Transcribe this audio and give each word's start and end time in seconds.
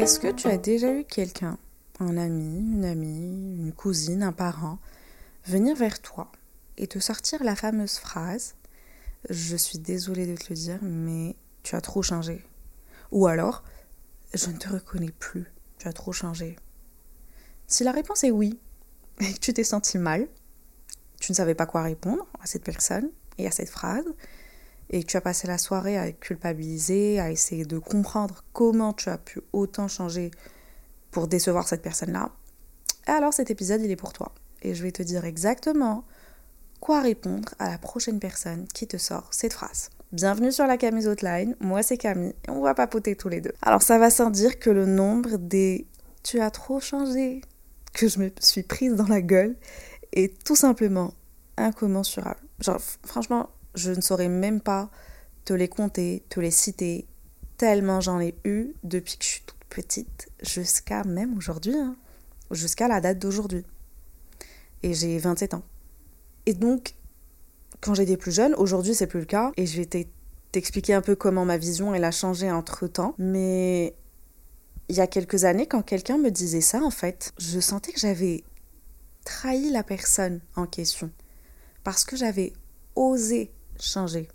Est-ce 0.00 0.18
que 0.18 0.32
tu 0.32 0.48
as 0.48 0.56
déjà 0.56 0.94
eu 0.94 1.04
quelqu'un, 1.04 1.58
un 1.98 2.16
ami, 2.16 2.58
une 2.72 2.86
amie, 2.86 3.58
une 3.58 3.72
cousine, 3.74 4.22
un 4.22 4.32
parent, 4.32 4.78
venir 5.44 5.76
vers 5.76 6.00
toi 6.00 6.32
et 6.78 6.86
te 6.86 6.98
sortir 6.98 7.44
la 7.44 7.54
fameuse 7.54 7.98
phrase 7.98 8.54
«Je 9.28 9.56
suis 9.56 9.78
désolée 9.78 10.26
de 10.26 10.36
te 10.36 10.46
le 10.48 10.54
dire, 10.54 10.78
mais 10.80 11.36
tu 11.62 11.76
as 11.76 11.82
trop 11.82 12.00
changé» 12.00 12.42
ou 13.10 13.26
alors 13.26 13.62
«Je 14.34 14.48
ne 14.48 14.56
te 14.56 14.70
reconnais 14.70 15.12
plus, 15.18 15.52
tu 15.76 15.86
as 15.86 15.92
trop 15.92 16.12
changé» 16.12 16.56
Si 17.66 17.84
la 17.84 17.92
réponse 17.92 18.24
est 18.24 18.30
oui, 18.30 18.58
et 19.20 19.34
que 19.34 19.38
tu 19.38 19.52
t'es 19.52 19.64
senti 19.64 19.98
mal, 19.98 20.28
tu 21.20 21.30
ne 21.30 21.36
savais 21.36 21.54
pas 21.54 21.66
quoi 21.66 21.82
répondre 21.82 22.26
à 22.40 22.46
cette 22.46 22.64
personne 22.64 23.10
et 23.36 23.46
à 23.46 23.50
cette 23.50 23.68
phrase, 23.68 24.06
et 24.90 25.02
que 25.02 25.08
tu 25.08 25.16
as 25.16 25.20
passé 25.20 25.46
la 25.46 25.56
soirée 25.56 25.96
à 25.96 26.10
culpabiliser, 26.12 27.20
à 27.20 27.30
essayer 27.30 27.64
de 27.64 27.78
comprendre 27.78 28.44
comment 28.52 28.92
tu 28.92 29.08
as 29.08 29.18
pu 29.18 29.40
autant 29.52 29.88
changer 29.88 30.30
pour 31.10 31.28
décevoir 31.28 31.66
cette 31.66 31.82
personne-là, 31.82 32.30
alors 33.06 33.32
cet 33.32 33.50
épisode, 33.50 33.80
il 33.82 33.90
est 33.90 33.96
pour 33.96 34.12
toi. 34.12 34.32
Et 34.62 34.74
je 34.74 34.82
vais 34.82 34.92
te 34.92 35.02
dire 35.02 35.24
exactement 35.24 36.04
quoi 36.80 37.00
répondre 37.00 37.54
à 37.58 37.70
la 37.70 37.78
prochaine 37.78 38.18
personne 38.18 38.66
qui 38.74 38.86
te 38.86 38.96
sort 38.96 39.28
cette 39.30 39.52
phrase. 39.52 39.90
Bienvenue 40.12 40.50
sur 40.52 40.66
la 40.66 40.76
Camille 40.76 41.06
Outline, 41.06 41.54
moi 41.60 41.82
c'est 41.82 41.96
Camille 41.96 42.34
et 42.46 42.50
on 42.50 42.60
va 42.60 42.74
papoter 42.74 43.14
tous 43.14 43.28
les 43.28 43.40
deux. 43.40 43.52
Alors 43.62 43.82
ça 43.82 43.98
va 43.98 44.10
sans 44.10 44.30
dire 44.30 44.58
que 44.58 44.70
le 44.70 44.86
nombre 44.86 45.36
des 45.36 45.86
tu 46.22 46.40
as 46.40 46.50
trop 46.50 46.80
changé 46.80 47.42
que 47.94 48.08
je 48.08 48.18
me 48.18 48.30
suis 48.40 48.62
prise 48.62 48.94
dans 48.94 49.06
la 49.06 49.22
gueule 49.22 49.56
est 50.12 50.42
tout 50.44 50.56
simplement 50.56 51.14
incommensurable. 51.56 52.40
Genre, 52.60 52.80
franchement, 53.04 53.50
je 53.74 53.92
ne 53.92 54.00
saurais 54.00 54.28
même 54.28 54.60
pas 54.60 54.90
te 55.44 55.52
les 55.52 55.68
compter, 55.68 56.24
te 56.28 56.40
les 56.40 56.50
citer, 56.50 57.06
tellement 57.56 58.00
j'en 58.00 58.20
ai 58.20 58.34
eu 58.44 58.74
depuis 58.84 59.16
que 59.16 59.24
je 59.24 59.28
suis 59.28 59.42
toute 59.42 59.64
petite 59.68 60.28
jusqu'à 60.42 61.04
même 61.04 61.36
aujourd'hui, 61.36 61.76
hein. 61.76 61.96
jusqu'à 62.50 62.88
la 62.88 63.00
date 63.00 63.18
d'aujourd'hui. 63.18 63.64
Et 64.82 64.94
j'ai 64.94 65.18
27 65.18 65.54
ans. 65.54 65.62
Et 66.46 66.54
donc, 66.54 66.94
quand 67.80 67.94
j'étais 67.94 68.16
plus 68.16 68.32
jeune, 68.32 68.54
aujourd'hui 68.54 68.94
c'est 68.94 69.06
plus 69.06 69.20
le 69.20 69.26
cas, 69.26 69.52
et 69.56 69.66
je 69.66 69.76
vais 69.80 70.06
t'expliquer 70.52 70.94
un 70.94 71.02
peu 71.02 71.14
comment 71.14 71.44
ma 71.44 71.58
vision 71.58 71.94
elle 71.94 72.04
a 72.04 72.10
changé 72.10 72.50
entre 72.50 72.86
temps, 72.86 73.14
mais 73.18 73.94
il 74.88 74.96
y 74.96 75.00
a 75.00 75.06
quelques 75.06 75.44
années, 75.44 75.66
quand 75.66 75.82
quelqu'un 75.82 76.18
me 76.18 76.30
disait 76.30 76.60
ça, 76.60 76.82
en 76.82 76.90
fait, 76.90 77.32
je 77.38 77.60
sentais 77.60 77.92
que 77.92 78.00
j'avais 78.00 78.42
trahi 79.24 79.70
la 79.70 79.84
personne 79.84 80.40
en 80.56 80.66
question. 80.66 81.10
Parce 81.84 82.04
que 82.04 82.16
j'avais 82.16 82.52
osé 82.96 83.52
changer. 83.80 84.28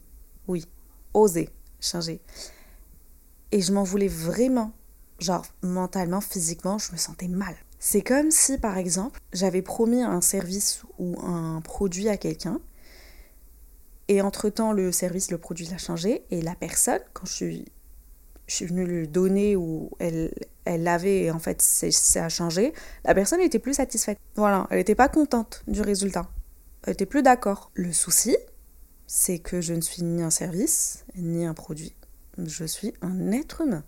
Oui, 0.48 0.66
osé 1.14 1.50
changer. 1.80 2.20
Et 3.52 3.62
je 3.62 3.72
m'en 3.74 3.84
voulais 3.84 4.08
vraiment. 4.08 4.72
Genre, 5.20 5.46
mentalement, 5.62 6.22
physiquement, 6.22 6.78
je 6.78 6.92
me 6.92 6.98
sentais 6.98 7.28
mal. 7.28 7.56
C'est 7.80 8.02
comme 8.02 8.32
si, 8.32 8.58
par 8.58 8.78
exemple, 8.78 9.20
j'avais 9.32 9.62
promis 9.62 10.02
un 10.02 10.22
service 10.22 10.84
ou 10.98 11.20
un 11.22 11.62
produit 11.62 12.10
à 12.10 12.18
quelqu'un. 12.18 12.60
Et 14.08 14.22
entre-temps, 14.22 14.72
le 14.72 14.92
service, 14.92 15.32
le 15.32 15.38
produit 15.38 15.72
a 15.74 15.78
changé. 15.78 16.26
Et 16.32 16.42
la 16.42 16.56
personne, 16.56 17.00
quand 17.14 17.26
je 17.26 17.34
suis 17.34 17.66
je 18.48 18.66
venue 18.66 18.86
lui 18.86 19.08
donner 19.08 19.56
ou 19.56 19.90
elle 20.00 20.32
elle 20.66 20.84
l'avait 20.84 21.24
et 21.24 21.32
en 21.32 21.40
fait 21.40 21.62
ça 21.62 22.26
a 22.26 22.30
changé, 22.30 22.74
la 23.04 23.14
personne 23.14 23.40
n'était 23.40 23.60
plus 23.60 23.76
satisfaite. 23.76 24.18
Voilà, 24.36 24.68
elle 24.70 24.78
n'était 24.78 24.96
pas 24.96 25.10
contente 25.10 25.64
du 25.68 25.82
résultat. 25.82 26.28
Elle 26.84 26.92
n'était 26.92 27.06
plus 27.06 27.24
d'accord. 27.24 27.72
Le 27.76 27.92
souci, 27.92 28.36
c'est 29.08 29.40
que 29.40 29.62
je 29.62 29.74
ne 29.74 29.82
suis 29.82 30.04
ni 30.04 30.22
un 30.22 30.30
service 30.30 31.06
ni 31.16 31.46
un 31.46 31.54
produit. 31.54 31.96
Je 32.38 32.66
suis 32.66 32.94
un 33.02 33.32
être 33.32 33.62
humain 33.62 33.84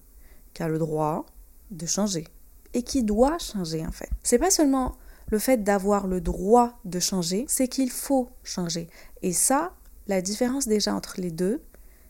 qui 0.53 0.63
a 0.63 0.67
le 0.67 0.79
droit 0.79 1.25
de 1.71 1.85
changer 1.85 2.27
et 2.73 2.83
qui 2.83 3.03
doit 3.03 3.37
changer 3.39 3.85
en 3.85 3.91
fait. 3.91 4.09
C'est 4.23 4.39
pas 4.39 4.51
seulement 4.51 4.97
le 5.29 5.39
fait 5.39 5.63
d'avoir 5.63 6.07
le 6.07 6.21
droit 6.21 6.79
de 6.85 6.99
changer, 6.99 7.45
c'est 7.47 7.67
qu'il 7.67 7.91
faut 7.91 8.29
changer. 8.43 8.89
Et 9.21 9.33
ça, 9.33 9.73
la 10.07 10.21
différence 10.21 10.67
déjà 10.67 10.93
entre 10.93 11.19
les 11.19 11.31
deux, 11.31 11.61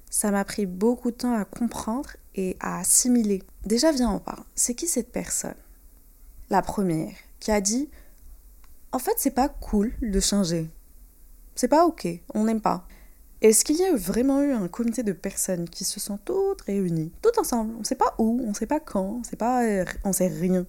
ça 0.10 0.32
m'a 0.32 0.46
pris 0.46 0.66
beaucoup 0.66 1.12
de 1.12 1.16
temps 1.18 1.34
à 1.34 1.46
comprendre 1.46 2.12
et 2.36 2.56
à 2.60 2.80
assimiler. 2.80 3.44
Déjà, 3.66 3.92
viens, 3.92 4.12
on 4.12 4.20
parle. 4.20 4.44
C'est 4.56 4.76
qui 4.76 4.88
cette 4.88 5.12
personne? 5.12 5.56
La 6.50 6.62
première, 6.62 7.14
qui 7.40 7.52
a 7.52 7.60
dit 7.60 7.90
En 8.92 9.00
fait, 9.00 9.16
c'est 9.18 9.32
pas 9.32 9.50
cool 9.50 9.94
de 10.02 10.20
changer. 10.20 10.70
C'est 11.56 11.68
pas 11.68 11.86
ok, 11.86 12.08
on 12.34 12.44
n'aime 12.44 12.62
pas. 12.62 12.88
Est-ce 13.42 13.64
qu'il 13.64 13.78
y 13.78 13.84
a 13.84 13.96
vraiment 13.96 14.42
eu 14.42 14.52
un 14.52 14.68
comité 14.68 15.04
de 15.04 15.14
personnes 15.14 15.70
qui 15.70 15.84
se 15.84 16.00
sont 16.00 16.18
toutes 16.18 16.62
réunies, 16.62 17.12
toutes 17.22 17.38
ensemble? 17.38 17.74
On 17.80 17.84
sait 17.84 17.96
pas 17.96 18.16
où, 18.18 18.42
on 18.44 18.54
sait 18.54 18.66
pas 18.66 18.80
quand, 18.80 19.20
on 19.20 19.24
sait 19.24 19.36
pas, 19.36 19.64
on 20.04 20.14
sait 20.14 20.28
rien. 20.28 20.66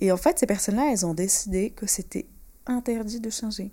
Et 0.00 0.12
en 0.12 0.16
fait, 0.16 0.38
ces 0.38 0.46
personnes-là, 0.46 0.90
elles 0.92 1.04
ont 1.06 1.14
décidé 1.14 1.70
que 1.70 1.86
c'était 1.86 2.26
interdit 2.66 3.20
de 3.20 3.30
changer. 3.30 3.72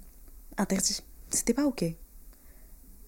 Interdit. 0.57 1.03
C'était 1.29 1.53
pas 1.53 1.65
ok 1.65 1.85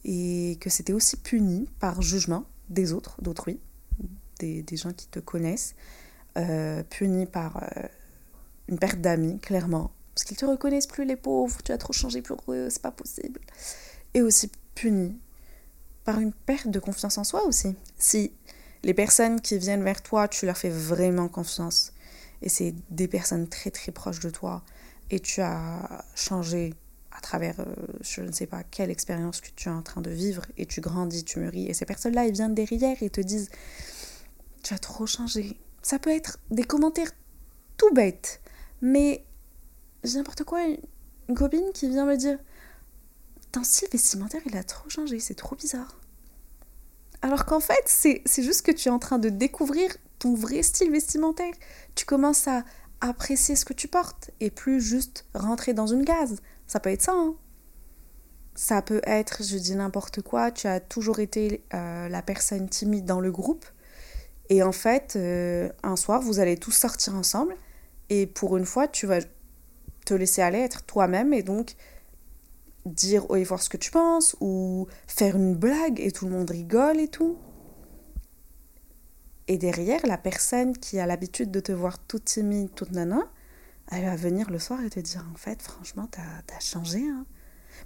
et 0.03 0.57
que 0.59 0.69
c'était 0.69 0.93
aussi 0.93 1.17
puni 1.17 1.69
par 1.79 2.01
jugement 2.01 2.45
des 2.69 2.93
autres, 2.93 3.21
d'autrui, 3.21 3.59
des, 4.39 4.63
des, 4.63 4.77
gens 4.77 4.93
qui 4.93 5.07
te 5.07 5.19
connaissent, 5.19 5.75
euh, 6.37 6.83
puni 6.83 7.25
par 7.25 7.57
euh, 7.57 7.87
une 8.67 8.79
perte 8.79 8.99
d'amis, 8.99 9.39
clairement, 9.39 9.91
parce 10.15 10.23
qu'ils 10.23 10.37
te 10.37 10.45
reconnaissent 10.45 10.87
plus 10.87 11.05
les 11.05 11.15
pauvres, 11.15 11.61
tu 11.63 11.71
as 11.71 11.77
trop 11.77 11.93
changé 11.93 12.21
pour 12.21 12.41
eux, 12.49 12.69
c'est 12.69 12.81
pas 12.81 12.91
possible, 12.91 13.39
et 14.13 14.21
aussi 14.21 14.51
puni 14.75 15.19
par 16.03 16.19
une 16.19 16.33
perte 16.33 16.67
de 16.67 16.79
confiance 16.79 17.17
en 17.17 17.23
soi 17.23 17.45
aussi. 17.45 17.75
Si 17.97 18.31
les 18.83 18.93
personnes 18.93 19.41
qui 19.41 19.57
viennent 19.57 19.83
vers 19.83 20.01
toi, 20.01 20.27
tu 20.27 20.45
leur 20.45 20.57
fais 20.57 20.69
vraiment 20.69 21.27
confiance, 21.27 21.93
et 22.41 22.49
c'est 22.49 22.73
des 22.89 23.07
personnes 23.07 23.47
très 23.47 23.69
très 23.69 23.91
proches 23.91 24.19
de 24.19 24.29
toi, 24.29 24.63
et 25.11 25.19
tu 25.19 25.41
as 25.41 26.05
changé 26.15 26.73
à 27.11 27.19
travers 27.19 27.59
euh, 27.59 27.65
je 28.01 28.21
ne 28.21 28.31
sais 28.31 28.47
pas 28.47 28.63
quelle 28.63 28.89
expérience 28.89 29.41
que 29.41 29.49
tu 29.55 29.67
es 29.67 29.71
en 29.71 29.81
train 29.81 30.01
de 30.01 30.09
vivre 30.09 30.45
et 30.57 30.65
tu 30.65 30.79
grandis, 30.81 31.25
tu 31.25 31.39
mûris 31.39 31.67
et 31.67 31.73
ces 31.73 31.85
personnes-là, 31.85 32.25
ils 32.25 32.33
viennent 32.33 32.55
derrière 32.55 33.03
et 33.03 33.09
te 33.09 33.21
disent 33.21 33.49
tu 34.63 34.73
as 34.73 34.79
trop 34.79 35.05
changé. 35.05 35.57
Ça 35.81 35.99
peut 35.99 36.11
être 36.11 36.39
des 36.49 36.63
commentaires 36.63 37.11
tout 37.77 37.93
bêtes, 37.93 38.41
mais 38.81 39.25
n'importe 40.15 40.43
quoi, 40.43 40.61
une 41.27 41.35
copine 41.35 41.71
qui 41.73 41.89
vient 41.89 42.05
me 42.05 42.15
dire 42.15 42.39
ton 43.51 43.63
style 43.63 43.89
vestimentaire, 43.91 44.41
il 44.45 44.55
a 44.57 44.63
trop 44.63 44.89
changé, 44.89 45.19
c'est 45.19 45.35
trop 45.35 45.55
bizarre. 45.55 45.99
Alors 47.21 47.45
qu'en 47.45 47.59
fait, 47.59 47.83
c'est 47.85 48.43
juste 48.43 48.63
que 48.63 48.71
tu 48.71 48.87
es 48.87 48.91
en 48.91 48.99
train 48.99 49.19
de 49.19 49.29
découvrir 49.29 49.95
ton 50.19 50.33
vrai 50.33 50.63
style 50.63 50.91
vestimentaire. 50.91 51.53
Tu 51.95 52.05
commences 52.05 52.47
à 52.47 52.63
apprécier 52.99 53.55
ce 53.55 53.65
que 53.65 53.73
tu 53.73 53.87
portes 53.87 54.31
et 54.39 54.49
plus 54.49 54.81
juste 54.81 55.25
rentrer 55.33 55.73
dans 55.73 55.87
une 55.87 56.05
case. 56.05 56.37
Ça 56.67 56.79
peut 56.79 56.91
être 56.91 57.01
ça. 57.01 57.13
Hein. 57.13 57.35
Ça 58.55 58.81
peut 58.81 59.01
être, 59.03 59.43
je 59.43 59.57
dis 59.57 59.75
n'importe 59.75 60.21
quoi, 60.21 60.51
tu 60.51 60.67
as 60.67 60.79
toujours 60.79 61.19
été 61.19 61.63
euh, 61.73 62.09
la 62.09 62.21
personne 62.21 62.69
timide 62.69 63.05
dans 63.05 63.19
le 63.19 63.31
groupe. 63.31 63.65
Et 64.49 64.63
en 64.63 64.71
fait, 64.71 65.13
euh, 65.15 65.69
un 65.83 65.95
soir, 65.95 66.21
vous 66.21 66.39
allez 66.39 66.57
tous 66.57 66.71
sortir 66.71 67.15
ensemble. 67.15 67.55
Et 68.09 68.27
pour 68.27 68.57
une 68.57 68.65
fois, 68.65 68.87
tu 68.87 69.07
vas 69.07 69.19
te 70.05 70.13
laisser 70.13 70.41
aller 70.41 70.59
être 70.59 70.83
toi-même 70.83 71.33
et 71.33 71.43
donc 71.43 71.75
dire 72.85 73.29
haut 73.29 73.35
et 73.35 73.45
fort 73.45 73.61
ce 73.61 73.69
que 73.69 73.77
tu 73.77 73.91
penses 73.91 74.35
ou 74.39 74.87
faire 75.07 75.35
une 75.35 75.55
blague 75.55 75.99
et 75.99 76.11
tout 76.11 76.25
le 76.25 76.31
monde 76.31 76.49
rigole 76.49 76.99
et 76.99 77.07
tout. 77.07 77.37
Et 79.47 79.57
derrière, 79.57 80.05
la 80.05 80.17
personne 80.17 80.77
qui 80.77 80.99
a 80.99 81.05
l'habitude 81.05 81.51
de 81.51 81.59
te 81.59 81.71
voir 81.71 81.99
toute 81.99 82.25
timide, 82.25 82.73
toute 82.73 82.91
nana, 82.91 83.21
elle 83.91 84.05
va 84.05 84.15
venir 84.15 84.49
le 84.49 84.59
soir 84.59 84.81
et 84.83 84.89
te 84.89 84.99
dire 84.99 85.25
en 85.31 85.37
fait, 85.37 85.61
franchement, 85.61 86.07
t'as 86.09 86.55
as 86.55 86.59
changé. 86.59 86.99
Hein. 86.99 87.25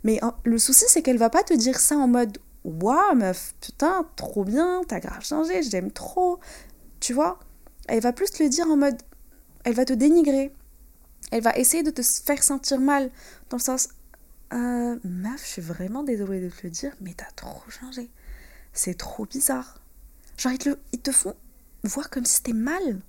Mais 0.03 0.19
le 0.43 0.57
souci, 0.57 0.85
c'est 0.87 1.01
qu'elle 1.01 1.17
va 1.17 1.29
pas 1.29 1.43
te 1.43 1.53
dire 1.53 1.79
ça 1.79 1.95
en 1.95 2.07
mode 2.07 2.37
waouh, 2.63 3.15
meuf, 3.15 3.55
putain, 3.61 4.07
trop 4.15 4.43
bien, 4.43 4.81
t'as 4.87 4.99
grave 4.99 5.23
changé, 5.23 5.63
j'aime 5.63 5.91
trop. 5.91 6.39
Tu 6.99 7.13
vois? 7.13 7.39
Elle 7.87 8.01
va 8.01 8.13
plus 8.13 8.29
te 8.29 8.43
le 8.43 8.49
dire 8.49 8.67
en 8.67 8.77
mode 8.77 9.01
elle 9.65 9.73
va 9.73 9.83
te 9.83 9.93
dénigrer. 9.93 10.53
Elle 11.31 11.41
va 11.41 11.57
essayer 11.57 11.83
de 11.83 11.89
te 11.89 12.03
faire 12.03 12.43
sentir 12.43 12.79
mal, 12.79 13.09
dans 13.49 13.57
le 13.57 13.61
sens 13.61 13.89
euh, 14.53 14.99
meuf, 15.03 15.41
je 15.41 15.47
suis 15.47 15.61
vraiment 15.61 16.03
désolée 16.03 16.41
de 16.41 16.49
te 16.49 16.63
le 16.63 16.69
dire, 16.69 16.93
mais 17.01 17.13
t'as 17.13 17.31
trop 17.35 17.69
changé. 17.69 18.09
C'est 18.73 18.97
trop 18.97 19.25
bizarre. 19.25 19.79
Genre, 20.37 20.53
ils 20.53 20.57
te, 20.59 20.77
ils 20.91 21.01
te 21.01 21.11
font 21.11 21.35
voir 21.83 22.09
comme 22.09 22.25
si 22.25 22.35
c'était 22.35 22.53
mal. 22.53 23.01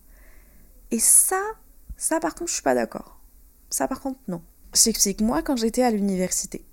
Et 0.91 0.99
ça, 0.99 1.41
ça 1.97 2.21
par 2.21 2.35
contre, 2.35 2.49
je 2.49 2.55
suis 2.55 2.63
pas 2.63 2.75
d'accord. 2.75 3.21
Ça 3.71 3.89
par 3.89 4.01
contre, 4.01 4.21
non. 4.29 4.43
que 4.73 5.25
Moi, 5.25 5.43
quand 5.43 5.57
j'étais 5.57 5.83
à 5.83 5.91
l'université, 5.91 6.65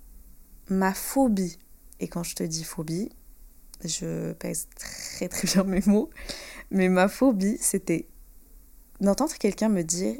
ma 0.68 0.94
phobie, 0.94 1.58
et 2.00 2.08
quand 2.08 2.22
je 2.22 2.34
te 2.34 2.42
dis 2.42 2.64
phobie, 2.64 3.10
je 3.84 4.32
pèse 4.34 4.68
très 4.76 5.28
très 5.28 5.48
bien 5.48 5.64
mes 5.64 5.82
mots, 5.86 6.10
mais 6.70 6.88
ma 6.88 7.08
phobie, 7.08 7.58
c'était 7.60 8.08
d'entendre 9.00 9.34
quelqu'un 9.34 9.68
me 9.68 9.82
dire 9.82 10.16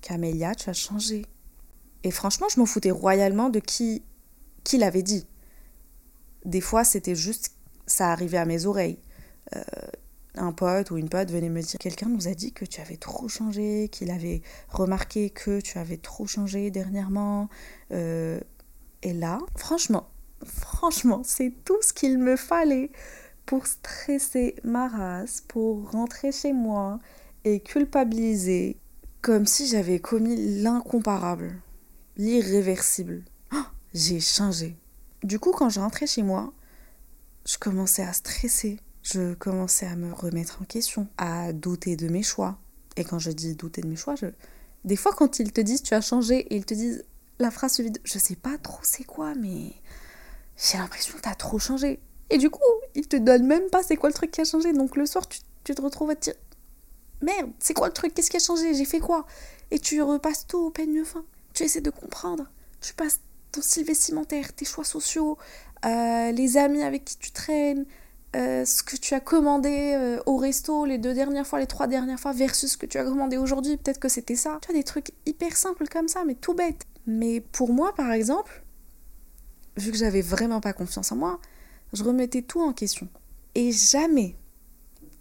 Camélia, 0.00 0.54
tu 0.54 0.70
as 0.70 0.74
changé. 0.74 1.26
Et 2.04 2.10
franchement, 2.10 2.46
je 2.52 2.58
m'en 2.58 2.66
foutais 2.66 2.90
royalement 2.90 3.50
de 3.50 3.60
qui, 3.60 4.02
qui 4.64 4.78
l'avait 4.78 5.02
dit. 5.02 5.26
Des 6.44 6.60
fois, 6.60 6.84
c'était 6.84 7.14
juste, 7.14 7.52
ça 7.86 8.10
arrivait 8.10 8.38
à 8.38 8.44
mes 8.44 8.66
oreilles. 8.66 8.98
Euh, 9.54 9.62
un 10.36 10.52
pote 10.52 10.90
ou 10.90 10.96
une 10.96 11.08
pote 11.08 11.30
venait 11.30 11.48
me 11.48 11.60
dire 11.60 11.78
Quelqu'un 11.78 12.08
nous 12.08 12.28
a 12.28 12.34
dit 12.34 12.52
que 12.52 12.64
tu 12.64 12.80
avais 12.80 12.96
trop 12.96 13.28
changé, 13.28 13.88
qu'il 13.90 14.10
avait 14.10 14.42
remarqué 14.68 15.30
que 15.30 15.60
tu 15.60 15.78
avais 15.78 15.96
trop 15.96 16.26
changé 16.26 16.70
dernièrement. 16.70 17.48
Euh, 17.92 18.40
et 19.02 19.12
là, 19.12 19.38
franchement, 19.56 20.08
franchement, 20.44 21.22
c'est 21.24 21.52
tout 21.64 21.80
ce 21.82 21.92
qu'il 21.92 22.18
me 22.18 22.36
fallait 22.36 22.90
pour 23.44 23.66
stresser 23.66 24.54
ma 24.62 24.88
race, 24.88 25.42
pour 25.48 25.90
rentrer 25.90 26.32
chez 26.32 26.52
moi 26.52 27.00
et 27.44 27.60
culpabiliser, 27.60 28.78
comme 29.22 29.46
si 29.46 29.66
j'avais 29.66 29.98
commis 29.98 30.62
l'incomparable, 30.62 31.56
l'irréversible. 32.20 33.24
Oh, 33.54 33.64
j'ai 33.94 34.20
changé. 34.20 34.76
Du 35.22 35.38
coup, 35.38 35.52
quand 35.52 35.70
je 35.70 35.80
rentrais 35.80 36.06
chez 36.06 36.22
moi, 36.22 36.52
je 37.46 37.58
commençais 37.58 38.02
à 38.02 38.12
stresser 38.12 38.78
je 39.02 39.34
commençais 39.34 39.86
à 39.86 39.96
me 39.96 40.12
remettre 40.12 40.58
en 40.60 40.64
question, 40.64 41.08
à 41.16 41.52
douter 41.52 41.96
de 41.96 42.08
mes 42.08 42.22
choix. 42.22 42.58
Et 42.96 43.04
quand 43.04 43.18
je 43.18 43.30
dis 43.30 43.54
douter 43.54 43.80
de 43.80 43.86
mes 43.86 43.96
choix, 43.96 44.14
je... 44.14 44.26
des 44.84 44.96
fois 44.96 45.12
quand 45.16 45.38
ils 45.38 45.52
te 45.52 45.60
disent 45.60 45.82
tu 45.82 45.94
as 45.94 46.00
changé 46.00 46.40
et 46.40 46.56
ils 46.56 46.66
te 46.66 46.74
disent 46.74 47.04
la 47.38 47.50
phrase 47.50 47.74
suivie 47.74 47.90
de 47.90 48.00
je 48.04 48.18
sais 48.18 48.36
pas 48.36 48.58
trop 48.58 48.80
c'est 48.82 49.04
quoi, 49.04 49.34
mais 49.34 49.72
j'ai 50.56 50.76
l'impression 50.76 51.16
que 51.16 51.22
tu 51.22 51.28
as 51.28 51.34
trop 51.34 51.58
changé. 51.58 51.98
Et 52.28 52.38
du 52.38 52.50
coup, 52.50 52.60
ils 52.94 53.08
te 53.08 53.16
donnent 53.16 53.46
même 53.46 53.70
pas 53.70 53.82
c'est 53.82 53.96
quoi 53.96 54.10
le 54.10 54.14
truc 54.14 54.30
qui 54.30 54.42
a 54.42 54.44
changé. 54.44 54.72
Donc 54.72 54.96
le 54.96 55.06
soir, 55.06 55.26
tu, 55.26 55.40
te 55.64 55.80
retrouves 55.80 56.10
à 56.10 56.16
te 56.16 56.24
dire 56.24 56.34
merde, 57.22 57.50
c'est 57.58 57.74
quoi 57.74 57.88
le 57.88 57.94
truc? 57.94 58.14
Qu'est-ce 58.14 58.30
qui 58.30 58.36
a 58.36 58.40
changé? 58.40 58.74
J'ai 58.74 58.84
fait 58.84 59.00
quoi? 59.00 59.26
Et 59.70 59.78
tu 59.78 60.02
repasses 60.02 60.46
tout 60.46 60.58
au 60.58 60.70
peigne 60.70 61.04
fin. 61.04 61.24
Tu 61.60 61.66
essaies 61.66 61.82
de 61.82 61.90
comprendre. 61.90 62.46
Tu 62.80 62.94
passes 62.94 63.20
ton 63.52 63.60
style 63.60 63.84
vestimentaire, 63.84 64.54
tes 64.54 64.64
choix 64.64 64.82
sociaux, 64.82 65.36
euh, 65.84 66.32
les 66.32 66.56
amis 66.56 66.82
avec 66.82 67.04
qui 67.04 67.18
tu 67.18 67.32
traînes, 67.32 67.84
euh, 68.34 68.64
ce 68.64 68.82
que 68.82 68.96
tu 68.96 69.12
as 69.12 69.20
commandé 69.20 69.92
euh, 69.94 70.22
au 70.24 70.38
resto 70.38 70.86
les 70.86 70.96
deux 70.96 71.12
dernières 71.12 71.46
fois, 71.46 71.58
les 71.58 71.66
trois 71.66 71.86
dernières 71.86 72.18
fois, 72.18 72.32
versus 72.32 72.72
ce 72.72 72.76
que 72.78 72.86
tu 72.86 72.96
as 72.96 73.04
commandé 73.04 73.36
aujourd'hui, 73.36 73.76
peut-être 73.76 74.00
que 74.00 74.08
c'était 74.08 74.36
ça. 74.36 74.58
Tu 74.62 74.70
as 74.70 74.72
des 74.72 74.84
trucs 74.84 75.12
hyper 75.26 75.54
simples 75.54 75.86
comme 75.86 76.08
ça, 76.08 76.24
mais 76.24 76.34
tout 76.34 76.54
bête. 76.54 76.86
Mais 77.06 77.42
pour 77.42 77.74
moi, 77.74 77.94
par 77.94 78.10
exemple, 78.10 78.64
vu 79.76 79.90
que 79.90 79.98
j'avais 79.98 80.22
vraiment 80.22 80.62
pas 80.62 80.72
confiance 80.72 81.12
en 81.12 81.16
moi, 81.16 81.40
je 81.92 82.02
remettais 82.02 82.40
tout 82.40 82.62
en 82.62 82.72
question. 82.72 83.06
Et 83.54 83.70
jamais, 83.70 84.34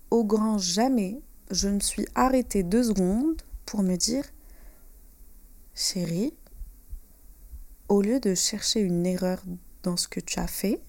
au 0.09 0.23
grand 0.23 0.57
jamais, 0.57 1.19
je 1.51 1.67
me 1.67 1.81
suis 1.81 2.05
arrêtée 2.15 2.63
deux 2.63 2.83
secondes 2.83 3.41
pour 3.65 3.83
me 3.83 3.97
dire, 3.97 4.23
chérie, 5.79 6.33
au 7.87 8.01
lieu 8.01 8.19
de 8.19 8.35
chercher 8.35 8.81
une 8.81 9.05
erreur 9.05 9.41
dans 9.83 9.97
ce 9.97 10.07
que 10.07 10.19
tu 10.19 10.39
as 10.39 10.47
fait, 10.47 10.81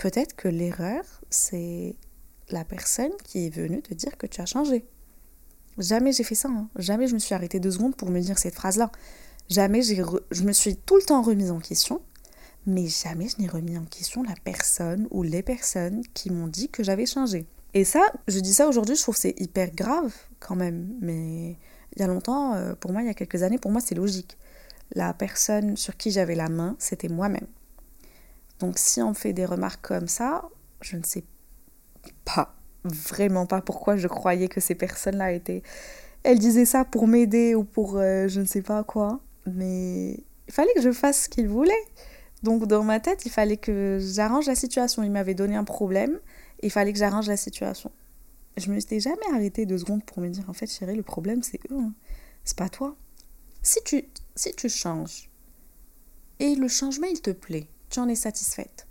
Peut-être 0.00 0.34
que 0.34 0.48
l'erreur, 0.48 1.04
c'est 1.28 1.94
la 2.48 2.64
personne 2.64 3.10
qui 3.22 3.44
est 3.44 3.54
venue 3.54 3.82
te 3.82 3.92
dire 3.92 4.16
que 4.16 4.26
tu 4.26 4.40
as 4.40 4.46
changé. 4.46 4.86
Jamais 5.76 6.12
j'ai 6.12 6.24
fait 6.24 6.34
ça. 6.34 6.48
Hein. 6.48 6.70
Jamais 6.76 7.06
je 7.06 7.12
me 7.12 7.18
suis 7.18 7.34
arrêtée 7.34 7.60
deux 7.60 7.72
secondes 7.72 7.94
pour 7.94 8.08
me 8.08 8.18
dire 8.18 8.38
cette 8.38 8.54
phrase-là. 8.54 8.90
Jamais 9.50 9.82
je 9.82 10.42
me 10.42 10.52
suis 10.52 10.76
tout 10.76 10.96
le 10.96 11.02
temps 11.02 11.20
remise 11.20 11.50
en 11.50 11.58
question, 11.58 12.00
mais 12.64 12.86
jamais 12.86 13.28
je 13.28 13.42
n'ai 13.42 13.46
remis 13.46 13.76
en 13.76 13.84
question 13.84 14.22
la 14.22 14.34
personne 14.42 15.06
ou 15.10 15.22
les 15.22 15.42
personnes 15.42 16.00
qui 16.14 16.30
m'ont 16.30 16.48
dit 16.48 16.70
que 16.70 16.82
j'avais 16.82 17.04
changé. 17.04 17.44
Et 17.74 17.84
ça, 17.84 18.00
je 18.26 18.40
dis 18.40 18.54
ça 18.54 18.68
aujourd'hui, 18.68 18.96
je 18.96 19.02
trouve 19.02 19.18
c'est 19.18 19.38
hyper 19.38 19.70
grave 19.70 20.14
quand 20.38 20.56
même. 20.56 20.94
Mais 21.02 21.58
il 21.94 22.00
y 22.00 22.02
a 22.04 22.06
longtemps, 22.06 22.54
euh, 22.54 22.74
pour 22.74 22.92
moi, 22.92 23.02
il 23.02 23.06
y 23.06 23.10
a 23.10 23.14
quelques 23.14 23.42
années, 23.42 23.58
pour 23.58 23.70
moi, 23.70 23.80
c'est 23.80 23.94
logique. 23.94 24.38
La 24.92 25.12
personne 25.12 25.76
sur 25.76 25.96
qui 25.96 26.10
j'avais 26.10 26.34
la 26.34 26.48
main, 26.48 26.76
c'était 26.78 27.08
moi-même. 27.08 27.46
Donc 28.58 28.78
si 28.78 29.00
on 29.02 29.14
fait 29.14 29.32
des 29.32 29.44
remarques 29.44 29.86
comme 29.86 30.08
ça, 30.08 30.48
je 30.80 30.96
ne 30.96 31.02
sais 31.02 31.24
pas, 32.24 32.54
vraiment 32.84 33.46
pas 33.46 33.60
pourquoi 33.60 33.96
je 33.96 34.08
croyais 34.08 34.48
que 34.48 34.60
ces 34.60 34.74
personnes-là 34.74 35.32
étaient... 35.32 35.62
Elles 36.22 36.38
disaient 36.38 36.66
ça 36.66 36.84
pour 36.84 37.06
m'aider 37.08 37.54
ou 37.54 37.64
pour 37.64 37.96
euh, 37.96 38.28
je 38.28 38.40
ne 38.40 38.46
sais 38.46 38.60
pas 38.60 38.84
quoi, 38.84 39.20
mais 39.46 40.12
il 40.48 40.52
fallait 40.52 40.74
que 40.74 40.82
je 40.82 40.92
fasse 40.92 41.22
ce 41.22 41.28
qu'ils 41.30 41.48
voulaient. 41.48 41.72
Donc 42.42 42.66
dans 42.66 42.82
ma 42.82 43.00
tête, 43.00 43.24
il 43.24 43.30
fallait 43.30 43.56
que 43.56 43.98
j'arrange 44.00 44.46
la 44.46 44.54
situation. 44.54 45.02
Ils 45.02 45.10
m'avaient 45.10 45.34
donné 45.34 45.56
un 45.56 45.64
problème, 45.64 46.18
il 46.62 46.70
fallait 46.70 46.92
que 46.92 46.98
j'arrange 46.98 47.28
la 47.28 47.38
situation. 47.38 47.90
Je 48.56 48.70
me 48.70 48.80
suis 48.80 49.00
jamais 49.00 49.26
arrêtée 49.32 49.66
deux 49.66 49.78
secondes 49.78 50.04
pour 50.04 50.20
me 50.20 50.28
dire 50.28 50.48
en 50.48 50.52
fait 50.52 50.66
chérie, 50.66 50.96
le 50.96 51.02
problème 51.02 51.42
c'est 51.42 51.60
eux, 51.70 51.78
hein. 51.78 51.94
c'est 52.44 52.56
pas 52.56 52.68
toi. 52.68 52.96
Si 53.62 53.82
tu, 53.84 54.04
si 54.34 54.52
tu 54.54 54.68
changes 54.68 55.30
et 56.38 56.54
le 56.54 56.68
changement 56.68 57.06
il 57.06 57.20
te 57.20 57.30
plaît, 57.30 57.68
tu 57.90 58.00
en 58.00 58.08
es 58.08 58.14
satisfaite. 58.14 58.86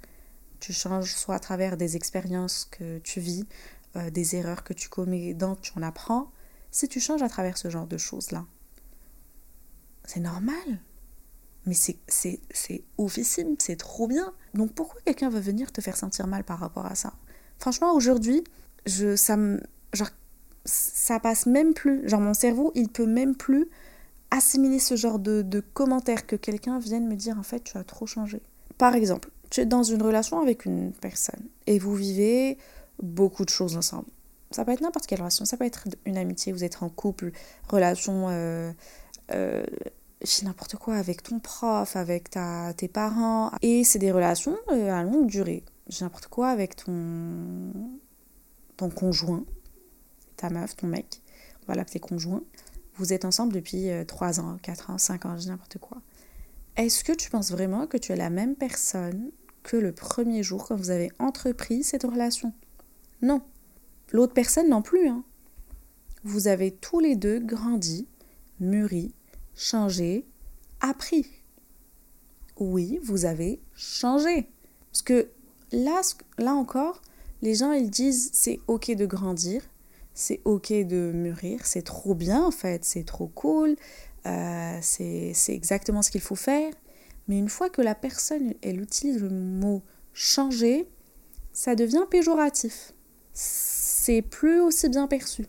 Tu 0.59 0.73
changes 0.73 1.15
soit 1.15 1.35
à 1.35 1.39
travers 1.39 1.77
des 1.77 1.95
expériences 1.95 2.65
que 2.65 2.99
tu 2.99 3.19
vis, 3.19 3.45
euh, 3.95 4.09
des 4.09 4.35
erreurs 4.35 4.63
que 4.63 4.73
tu 4.73 4.89
commets, 4.89 5.33
donc 5.33 5.61
tu 5.61 5.71
en 5.77 5.81
apprends. 5.81 6.31
Si 6.71 6.87
tu 6.87 6.99
changes 6.99 7.23
à 7.23 7.29
travers 7.29 7.57
ce 7.57 7.69
genre 7.69 7.87
de 7.87 7.97
choses-là, 7.97 8.45
c'est 10.05 10.19
normal. 10.19 10.81
Mais 11.65 11.75
c'est 11.75 12.83
oufissime, 12.97 13.55
c'est 13.59 13.75
trop 13.75 14.07
bien. 14.07 14.33
Donc 14.53 14.73
pourquoi 14.73 14.99
quelqu'un 15.01 15.29
veut 15.29 15.39
venir 15.39 15.71
te 15.71 15.81
faire 15.81 15.97
sentir 15.97 16.27
mal 16.27 16.43
par 16.43 16.59
rapport 16.59 16.85
à 16.85 16.95
ça? 16.95 17.13
Franchement, 17.57 17.93
aujourd'hui, 17.93 18.43
je, 18.85 19.15
ça 19.15 19.37
genre, 19.93 20.09
ça 20.65 21.19
passe 21.19 21.45
même 21.45 21.73
plus. 21.73 22.07
Genre, 22.07 22.21
mon 22.21 22.33
cerveau, 22.33 22.71
il 22.75 22.89
peut 22.89 23.05
même 23.05 23.35
plus 23.35 23.67
assimiler 24.31 24.79
ce 24.79 24.95
genre 24.95 25.19
de, 25.19 25.41
de 25.41 25.59
commentaires 25.59 26.27
que 26.27 26.35
quelqu'un 26.35 26.79
vienne 26.79 27.07
me 27.07 27.15
dire 27.15 27.37
en 27.39 27.43
fait, 27.43 27.63
tu 27.63 27.77
as 27.77 27.83
trop 27.83 28.05
changé. 28.05 28.41
Par 28.77 28.95
exemple, 28.95 29.29
tu 29.49 29.61
es 29.61 29.65
dans 29.65 29.83
une 29.83 30.01
relation 30.01 30.39
avec 30.39 30.65
une 30.65 30.91
personne 30.93 31.43
et 31.67 31.79
vous 31.79 31.95
vivez 31.95 32.57
beaucoup 33.01 33.45
de 33.45 33.49
choses 33.49 33.75
ensemble. 33.75 34.07
Ça 34.51 34.65
peut 34.65 34.71
être 34.71 34.81
n'importe 34.81 35.05
quelle 35.05 35.19
relation, 35.19 35.45
ça 35.45 35.57
peut 35.57 35.65
être 35.65 35.85
une 36.05 36.17
amitié, 36.17 36.51
vous 36.51 36.63
êtes 36.63 36.81
en 36.81 36.89
couple, 36.89 37.31
relation, 37.67 38.27
euh, 38.29 38.71
euh, 39.31 39.63
n'importe 40.43 40.75
quoi, 40.75 40.95
avec 40.95 41.21
ton 41.21 41.39
prof, 41.39 41.95
avec 41.95 42.31
ta, 42.31 42.73
tes 42.73 42.87
parents. 42.87 43.51
Et 43.61 43.83
c'est 43.83 43.99
des 43.99 44.11
relations 44.11 44.57
euh, 44.71 44.91
à 44.91 45.03
longue 45.03 45.27
durée. 45.27 45.63
J'ai 45.87 46.03
n'importe 46.03 46.27
quoi 46.27 46.49
avec 46.49 46.75
ton, 46.75 47.71
ton 48.79 48.89
conjoint, 48.89 49.43
ta 50.37 50.49
meuf, 50.49 50.77
ton 50.77 50.87
mec, 50.87 51.21
on 51.63 51.65
va 51.67 51.75
l'appeler 51.75 51.99
conjoint. 51.99 52.43
Vous 52.95 53.11
êtes 53.11 53.25
ensemble 53.25 53.51
depuis 53.51 53.89
3 54.07 54.39
ans, 54.39 54.57
4 54.61 54.89
ans, 54.89 54.97
5 54.97 55.25
ans, 55.25 55.37
j'ai 55.37 55.49
n'importe 55.49 55.79
quoi. 55.79 56.01
Est-ce 56.77 57.03
que 57.03 57.11
tu 57.11 57.29
penses 57.29 57.51
vraiment 57.51 57.87
que 57.87 57.97
tu 57.97 58.13
es 58.13 58.15
la 58.15 58.29
même 58.29 58.55
personne 58.55 59.31
que 59.63 59.75
le 59.75 59.91
premier 59.91 60.43
jour 60.43 60.65
quand 60.65 60.77
vous 60.77 60.91
avez 60.91 61.11
entrepris 61.19 61.83
cette 61.83 62.03
relation? 62.03 62.53
Non. 63.21 63.41
L'autre 64.13 64.33
personne 64.33 64.69
non 64.69 64.81
plus. 64.81 65.09
Hein. 65.09 65.25
Vous 66.23 66.47
avez 66.47 66.71
tous 66.71 67.01
les 67.01 67.17
deux 67.17 67.39
grandi, 67.39 68.07
mûri, 68.61 69.13
changé, 69.55 70.25
appris. 70.79 71.27
Oui, 72.57 72.97
vous 73.03 73.25
avez 73.25 73.61
changé. 73.75 74.49
Parce 74.91 75.01
que 75.01 75.29
là, 75.73 76.01
là 76.37 76.53
encore, 76.53 77.01
les 77.41 77.55
gens, 77.55 77.71
ils 77.71 77.89
disent 77.89 78.29
c'est 78.33 78.59
ok 78.67 78.91
de 78.91 79.05
grandir, 79.05 79.61
c'est 80.13 80.41
ok 80.45 80.71
de 80.71 81.11
mûrir, 81.13 81.65
c'est 81.65 81.83
trop 81.83 82.15
bien 82.15 82.43
en 82.43 82.51
fait, 82.51 82.83
c'est 82.83 83.05
trop 83.05 83.27
cool, 83.27 83.75
euh, 84.25 84.77
c'est 84.81 85.33
exactement 85.49 86.01
ce 86.01 86.11
qu'il 86.11 86.21
faut 86.21 86.35
faire. 86.35 86.73
Mais 87.27 87.37
une 87.37 87.49
fois 87.49 87.69
que 87.69 87.81
la 87.81 87.95
personne, 87.95 88.53
elle 88.61 88.81
utilise 88.81 89.21
le 89.21 89.29
mot 89.29 89.83
changer, 90.13 90.89
ça 91.53 91.75
devient 91.75 92.05
péjoratif. 92.09 92.93
C'est 93.33 94.21
plus 94.21 94.59
aussi 94.59 94.89
bien 94.89 95.07
perçu. 95.07 95.45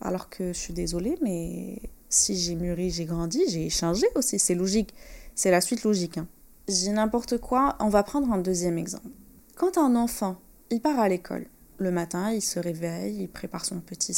Alors 0.00 0.28
que 0.28 0.52
je 0.52 0.58
suis 0.58 0.74
désolée, 0.74 1.16
mais 1.22 1.80
si 2.08 2.36
j'ai 2.36 2.54
mûri, 2.54 2.90
j'ai 2.90 3.04
grandi, 3.04 3.42
j'ai 3.48 3.68
changé 3.70 4.06
aussi. 4.14 4.38
C'est 4.38 4.54
logique. 4.54 4.94
C'est 5.34 5.50
la 5.50 5.60
suite 5.60 5.82
logique. 5.82 6.18
Hein. 6.18 6.28
J'ai 6.68 6.90
n'importe 6.90 7.38
quoi. 7.38 7.76
On 7.80 7.88
va 7.88 8.02
prendre 8.02 8.32
un 8.32 8.38
deuxième 8.38 8.78
exemple. 8.78 9.08
Quand 9.56 9.78
un 9.78 9.96
enfant, 9.96 10.36
il 10.70 10.80
part 10.80 10.98
à 10.98 11.08
l'école, 11.08 11.46
le 11.78 11.90
matin, 11.90 12.32
il 12.32 12.42
se 12.42 12.58
réveille, 12.58 13.22
il 13.22 13.28
prépare 13.28 13.64
son 13.64 13.80
petit 13.80 14.16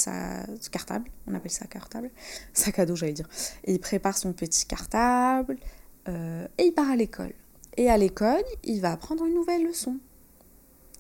cartable, 0.70 1.10
on 1.26 1.34
appelle 1.34 1.50
ça 1.50 1.66
cartable, 1.66 2.10
sac 2.54 2.78
à 2.78 2.86
dos 2.86 2.96
j'allais 2.96 3.12
dire. 3.12 3.28
il 3.66 3.78
prépare 3.80 4.16
son 4.16 4.32
petit 4.32 4.66
cartable 4.66 5.58
euh, 6.08 6.46
et 6.58 6.64
il 6.64 6.72
part 6.72 6.90
à 6.90 6.96
l'école. 6.96 7.32
Et 7.76 7.88
à 7.90 7.96
l'école, 7.96 8.42
il 8.64 8.80
va 8.80 8.92
apprendre 8.92 9.24
une 9.26 9.34
nouvelle 9.34 9.64
leçon. 9.64 9.98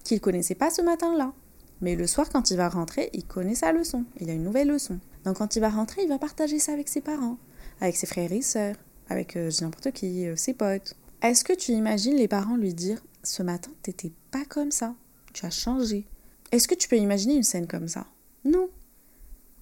qu'il 0.04 0.20
connaissait 0.20 0.54
pas 0.54 0.70
ce 0.70 0.82
matin-là. 0.82 1.32
Mais 1.80 1.96
le 1.96 2.06
soir, 2.06 2.28
quand 2.28 2.50
il 2.50 2.56
va 2.56 2.68
rentrer, 2.68 3.10
il 3.12 3.24
connaît 3.24 3.54
sa 3.54 3.72
leçon. 3.72 4.04
Il 4.20 4.28
a 4.28 4.34
une 4.34 4.44
nouvelle 4.44 4.68
leçon. 4.68 5.00
Donc 5.24 5.38
quand 5.38 5.56
il 5.56 5.60
va 5.60 5.70
rentrer, 5.70 6.02
il 6.02 6.08
va 6.08 6.18
partager 6.18 6.58
ça 6.58 6.72
avec 6.72 6.88
ses 6.88 7.00
parents, 7.00 7.38
avec 7.80 7.96
ses 7.96 8.06
frères 8.06 8.32
et 8.32 8.42
sœurs, 8.42 8.76
avec 9.08 9.36
euh, 9.36 9.50
n'importe 9.60 9.90
qui, 9.92 10.26
euh, 10.26 10.36
ses 10.36 10.54
potes. 10.54 10.94
Est-ce 11.22 11.44
que 11.44 11.52
tu 11.52 11.72
imagines 11.72 12.16
les 12.16 12.28
parents 12.28 12.56
lui 12.56 12.74
dire 12.74 13.02
Ce 13.22 13.42
matin, 13.42 13.70
t'étais 13.82 14.12
pas 14.30 14.44
comme 14.44 14.70
ça. 14.70 14.94
Tu 15.32 15.46
as 15.46 15.50
changé. 15.50 16.06
Est-ce 16.52 16.68
que 16.68 16.74
tu 16.74 16.88
peux 16.88 16.96
imaginer 16.96 17.34
une 17.34 17.42
scène 17.42 17.66
comme 17.66 17.88
ça? 17.88 18.06
Non. 18.44 18.68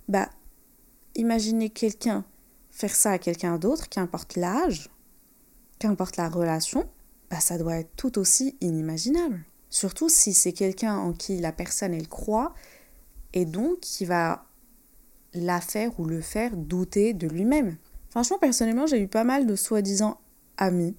Bah, 0.09 0.31
imaginer 1.15 1.71
quelqu'un 1.71 2.25
faire 2.79 2.95
ça 2.95 3.11
à 3.13 3.19
quelqu'un 3.19 3.59
d'autre, 3.59 3.89
qu'importe 3.89 4.37
l'âge, 4.37 4.89
qu'importe 5.81 6.17
la 6.17 6.29
relation, 6.29 6.89
bah 7.29 7.41
ça 7.41 7.59
doit 7.59 7.79
être 7.79 7.91
tout 7.97 8.19
aussi 8.19 8.57
inimaginable. 8.61 9.45
Surtout 9.69 10.09
si 10.09 10.33
c'est 10.33 10.53
quelqu'un 10.53 10.97
en 10.97 11.13
qui 11.13 11.39
la 11.39 11.51
personne 11.51 11.93
elle 11.93 12.09
croit 12.09 12.55
et 13.33 13.45
donc 13.45 13.81
qui 13.81 14.05
va 14.05 14.47
la 15.35 15.61
faire 15.61 15.99
ou 15.99 16.05
le 16.05 16.21
faire 16.21 16.57
douter 16.57 17.15
de 17.15 17.27
lui-même. 17.27 17.77
Franchement, 18.11 18.39
personnellement, 18.39 18.87
j'ai 18.87 19.01
eu 19.01 19.09
pas 19.09 19.25
mal 19.25 19.47
de 19.47 19.57
soi-disant 19.57 20.19
amis 20.57 20.97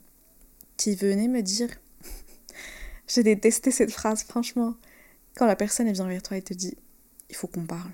qui 0.76 0.96
venaient 0.96 1.30
me 1.30 1.42
dire 1.42 1.70
J'ai 3.10 3.24
détesté 3.24 3.72
cette 3.72 3.92
phrase, 3.92 4.24
franchement. 4.24 4.76
Quand 5.36 5.46
la 5.46 5.56
personne 5.56 5.92
vient 5.92 6.08
vers 6.08 6.22
toi 6.22 6.38
et 6.38 6.42
te 6.42 6.54
dit 6.54 6.76
Il 7.30 7.36
faut 7.36 7.48
qu'on 7.48 7.66
parle. 7.66 7.92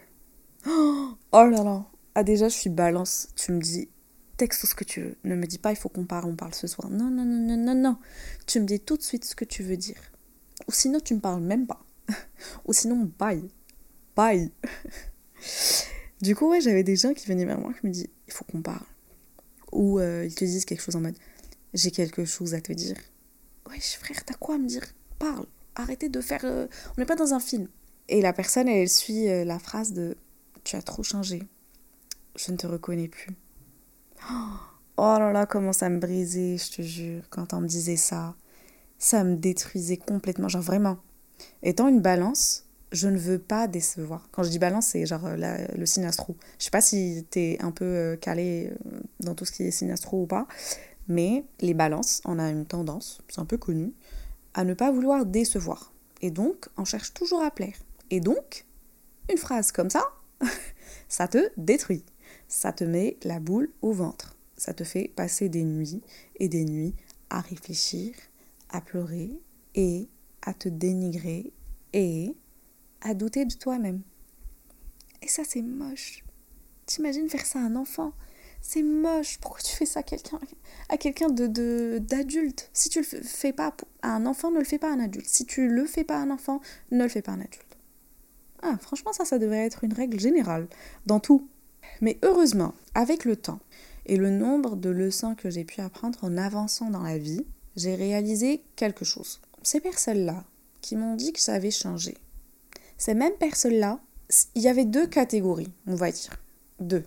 Oh 0.68 1.16
là 1.32 1.64
là 1.64 1.86
Ah, 2.14 2.24
déjà, 2.24 2.50
je 2.50 2.56
suis 2.56 2.70
balance. 2.70 3.30
Tu 3.36 3.52
me 3.52 3.60
dis 3.60 3.90
texte 4.38 4.66
ce 4.66 4.76
que 4.76 4.84
tu 4.84 5.02
veux. 5.02 5.16
Ne 5.24 5.36
me 5.36 5.46
dis 5.48 5.58
pas 5.58 5.72
il 5.72 5.78
faut 5.78 5.90
qu'on 5.90 6.06
parle, 6.06 6.30
on 6.30 6.36
parle 6.36 6.54
ce 6.54 6.68
soir. 6.68 6.90
Non, 6.90 7.10
non, 7.10 7.24
non, 7.24 7.56
non, 7.56 7.58
non, 7.58 7.76
non. 7.76 7.98
Tu 8.46 8.60
me 8.60 8.66
dis 8.66 8.80
tout 8.80 8.98
de 8.98 9.02
suite 9.02 9.26
ce 9.26 9.36
que 9.36 9.46
tu 9.46 9.64
veux 9.64 9.78
dire. 9.78 10.00
Ou 10.68 10.72
sinon, 10.72 11.00
tu 11.00 11.16
me 11.16 11.20
parles 11.20 11.42
même 11.42 11.66
pas. 11.66 11.84
Ou 12.66 12.74
sinon, 12.74 13.10
bye. 13.18 13.50
Bye. 14.16 14.52
du 16.22 16.36
coup, 16.36 16.50
ouais, 16.50 16.62
j'avais 16.62 16.84
des 16.84 16.96
gens 16.96 17.14
qui 17.14 17.28
venaient 17.28 17.46
vers 17.46 17.60
moi 17.60 17.74
qui 17.74 17.88
me 17.88 17.92
disent 17.92 18.10
il 18.28 18.34
faut 18.34 18.44
qu'on 18.44 18.62
parle. 18.62 18.86
Ou 19.72 20.00
euh, 20.00 20.26
ils 20.26 20.36
te 20.36 20.44
disent 20.44 20.66
quelque 20.66 20.82
chose 20.82 20.96
en 20.96 21.02
mode 21.02 21.16
j'ai 21.76 21.92
quelque 21.92 22.26
chose 22.26 22.54
à 22.54 22.62
te 22.62 22.72
dire. 22.72 22.98
Wesh, 23.70 23.98
frère, 23.98 24.24
t'as 24.26 24.34
quoi 24.36 24.56
à 24.56 24.58
me 24.58 24.68
dire? 24.68 24.84
Parle. 25.20 25.46
Arrêtez 25.76 26.10
de 26.10 26.22
faire. 26.22 26.42
Euh, 26.44 26.68
on 26.96 27.02
n'est 27.02 27.06
pas 27.06 27.16
dans 27.16 27.34
un 27.34 27.40
film. 27.40 27.68
Et 28.08 28.22
la 28.22 28.34
personne, 28.34 28.68
elle, 28.68 28.90
suit 28.90 29.28
euh, 29.30 29.44
la 29.44 29.60
phrase 29.60 29.94
de 29.94 30.16
Tu 30.64 30.76
as 30.76 30.82
trop 30.82 31.04
changé. 31.04 31.44
Je 32.38 32.52
ne 32.52 32.58
te 32.58 32.68
reconnais 32.68 33.08
plus. 33.08 33.32
Oh 34.98 35.16
là 35.20 35.32
là, 35.32 35.46
comment 35.46 35.74
ça 35.74 35.90
me 35.90 36.00
brisait, 36.00 36.58
je 36.58 36.72
te 36.72 36.82
jure, 36.82 37.24
quand 37.30 37.54
on 37.54 37.62
me 37.62 37.68
disait 37.68 37.98
ça. 37.98 38.36
Ça 38.98 39.26
me 39.26 39.36
détruisait 39.36 39.98
complètement, 39.98 40.48
genre 40.48 40.62
vraiment. 40.62 41.00
Étant 41.64 41.90
une 41.90 42.00
balance, 42.00 42.66
je 42.94 43.10
ne 43.10 43.18
veux 43.18 43.40
pas 43.40 43.68
décevoir. 43.68 44.30
Quand 44.32 44.44
je 44.44 44.50
dis 44.50 44.60
balance, 44.60 44.88
c'est 44.88 45.06
genre 45.06 45.26
euh, 45.26 45.68
le 45.76 45.86
signe 45.86 46.06
astro. 46.06 46.38
Je 46.60 46.66
sais 46.66 46.72
pas 46.72 46.80
si 46.80 47.26
tu 47.30 47.40
es 47.40 47.62
un 47.62 47.72
peu 47.72 48.18
calé 48.22 48.72
dans 49.20 49.36
tout 49.36 49.44
ce 49.44 49.52
qui 49.52 49.64
est 49.64 49.72
signe 49.72 49.92
astro 49.92 50.22
ou 50.22 50.28
pas, 50.28 50.48
mais 51.08 51.46
les 51.60 51.74
balances, 51.74 52.22
on 52.26 52.40
a 52.40 52.50
une 52.50 52.66
tendance, 52.66 53.22
c'est 53.28 53.40
un 53.40 53.46
peu 53.46 53.58
connu, 53.58 53.94
à 54.56 54.64
ne 54.64 54.74
pas 54.74 54.90
vouloir 54.90 55.26
décevoir. 55.26 55.94
Et 56.22 56.32
donc, 56.32 56.70
on 56.78 56.86
cherche 56.86 57.14
toujours 57.14 57.44
à 57.44 57.52
plaire. 57.52 57.78
Et 58.10 58.22
donc, 58.22 58.66
une 59.30 59.38
phrase 59.38 59.72
comme 59.72 59.90
ça, 59.90 60.04
ça 61.10 61.28
te 61.28 61.50
détruit. 61.58 62.06
Ça 62.48 62.72
te 62.72 62.86
met 62.86 63.18
la 63.24 63.40
boule 63.40 63.70
au 63.82 63.92
ventre. 63.92 64.36
Ça 64.56 64.74
te 64.74 64.86
fait 64.86 65.12
passer 65.14 65.50
des 65.50 65.66
nuits 65.66 66.02
et 66.38 66.48
des 66.48 66.64
nuits 66.64 66.96
à 67.30 67.42
réfléchir, 67.42 68.16
à 68.70 68.80
pleurer 68.80 69.42
et 69.76 70.08
à 70.42 70.54
te 70.54 70.70
dénigrer 70.70 71.52
et 71.92 72.34
à 73.02 73.14
douter 73.14 73.46
de 73.46 73.54
toi-même. 73.54 74.02
Et 75.22 75.28
ça, 75.28 75.44
c'est 75.46 75.62
moche. 75.62 76.24
T'imagines 76.86 77.30
faire 77.30 77.46
ça 77.46 77.60
à 77.60 77.64
un 77.64 77.76
enfant 77.76 78.14
C'est 78.68 78.82
moche. 78.82 79.38
Pourquoi 79.42 79.62
tu 79.62 79.76
fais 79.76 79.86
ça 79.86 80.00
à 80.00 80.04
quelqu'un 80.04 80.40
à 80.90 80.98
quelqu'un 80.98 81.30
de 81.30 82.00
d'adulte? 82.00 82.72
Si 82.74 82.90
tu 82.90 83.00
le 83.00 83.06
fais 83.06 83.54
pas 83.54 83.76
à 84.02 84.10
un 84.10 84.26
enfant, 84.26 84.50
ne 84.50 84.58
le 84.58 84.66
fais 84.66 84.80
pas 84.80 84.90
à 84.90 84.94
un 84.94 85.00
adulte. 85.00 85.28
Si 85.28 85.46
tu 85.46 85.70
le 85.70 85.86
fais 85.86 86.04
pas 86.04 86.16
à 86.16 86.22
un 86.22 86.32
enfant, 86.32 86.62
ne 86.90 87.04
le 87.04 87.10
fais 87.10 87.22
pas 87.22 87.34
à 87.34 87.36
un 87.36 87.42
adulte. 87.42 87.78
Ah, 88.64 88.76
franchement, 88.82 89.14
ça, 89.14 89.24
ça 89.24 89.38
devrait 89.38 89.68
être 89.68 89.84
une 89.84 89.94
règle 89.94 90.20
générale 90.20 90.68
dans 91.06 91.20
tout. 91.20 91.48
Mais 92.02 92.18
heureusement, 92.24 92.74
avec 92.96 93.24
le 93.24 93.36
temps 93.36 93.60
et 94.08 94.18
le 94.18 94.32
nombre 94.32 94.76
de 94.76 94.90
leçons 94.90 95.36
que 95.36 95.52
j'ai 95.52 95.64
pu 95.64 95.82
apprendre 95.82 96.24
en 96.24 96.36
avançant 96.36 96.90
dans 96.90 97.04
la 97.04 97.20
vie, 97.20 97.46
j'ai 97.76 97.94
réalisé 97.94 98.64
quelque 98.76 99.06
chose. 99.06 99.42
Ces 99.62 99.80
personnes-là 99.80 100.44
qui 100.82 100.96
m'ont 100.96 101.16
dit 101.16 101.34
que 101.34 101.40
ça 101.40 101.54
avait 101.54 101.70
changé, 101.70 102.18
ces 102.98 103.14
mêmes 103.14 103.38
personnes-là, 103.38 104.00
il 104.56 104.64
y 104.64 104.70
avait 104.70 104.86
deux 104.86 105.06
catégories, 105.06 105.72
on 105.86 105.94
va 105.94 106.12
dire. 106.12 106.36
Deux, 106.80 107.06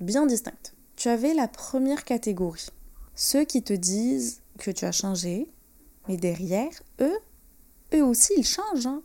bien 0.00 0.24
distinctes. 0.24 0.73
Tu 1.04 1.10
avais 1.10 1.34
la 1.34 1.48
première 1.48 2.02
catégorie, 2.02 2.68
ceux 3.14 3.44
qui 3.44 3.62
te 3.62 3.74
disent 3.74 4.40
que 4.58 4.70
tu 4.70 4.86
as 4.86 4.92
changé, 4.92 5.52
mais 6.08 6.16
derrière, 6.16 6.72
eux, 6.98 7.18
eux 7.92 8.02
aussi, 8.02 8.32
ils 8.38 8.46
changent. 8.46 8.86
Hein. 8.86 9.02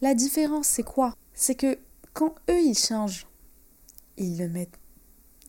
La 0.00 0.14
différence, 0.14 0.68
c'est 0.68 0.84
quoi? 0.84 1.16
C'est 1.34 1.56
que 1.56 1.76
quand 2.12 2.36
eux, 2.48 2.60
ils 2.60 2.78
changent, 2.78 3.26
ils 4.16 4.38
le 4.38 4.48
mettent 4.48 4.78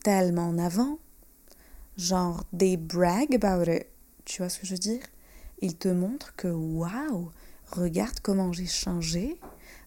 tellement 0.02 0.48
en 0.48 0.58
avant. 0.58 0.98
Genre, 1.96 2.42
they 2.58 2.76
brag 2.76 3.32
about 3.32 3.70
it. 3.70 3.86
Tu 4.24 4.42
vois 4.42 4.48
ce 4.48 4.58
que 4.58 4.66
je 4.66 4.72
veux 4.72 4.78
dire? 4.78 5.04
Ils 5.60 5.76
te 5.76 5.86
montrent 5.86 6.34
que, 6.34 6.48
waouh, 6.48 7.30
regarde 7.70 8.18
comment 8.24 8.52
j'ai 8.52 8.66
changé, 8.66 9.38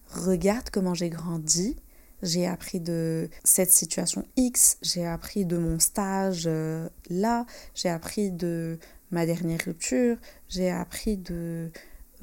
regarde 0.08 0.70
comment 0.70 0.94
j'ai 0.94 1.10
grandi, 1.10 1.76
j'ai 2.24 2.46
appris 2.46 2.80
de 2.80 3.28
cette 3.44 3.70
situation 3.70 4.24
X, 4.36 4.78
j'ai 4.82 5.06
appris 5.06 5.44
de 5.44 5.58
mon 5.58 5.78
stage 5.78 6.44
euh, 6.46 6.88
là, 7.10 7.46
j'ai 7.74 7.90
appris 7.90 8.30
de 8.32 8.78
ma 9.10 9.26
dernière 9.26 9.60
rupture, 9.64 10.16
j'ai 10.48 10.70
appris 10.70 11.18
de 11.18 11.70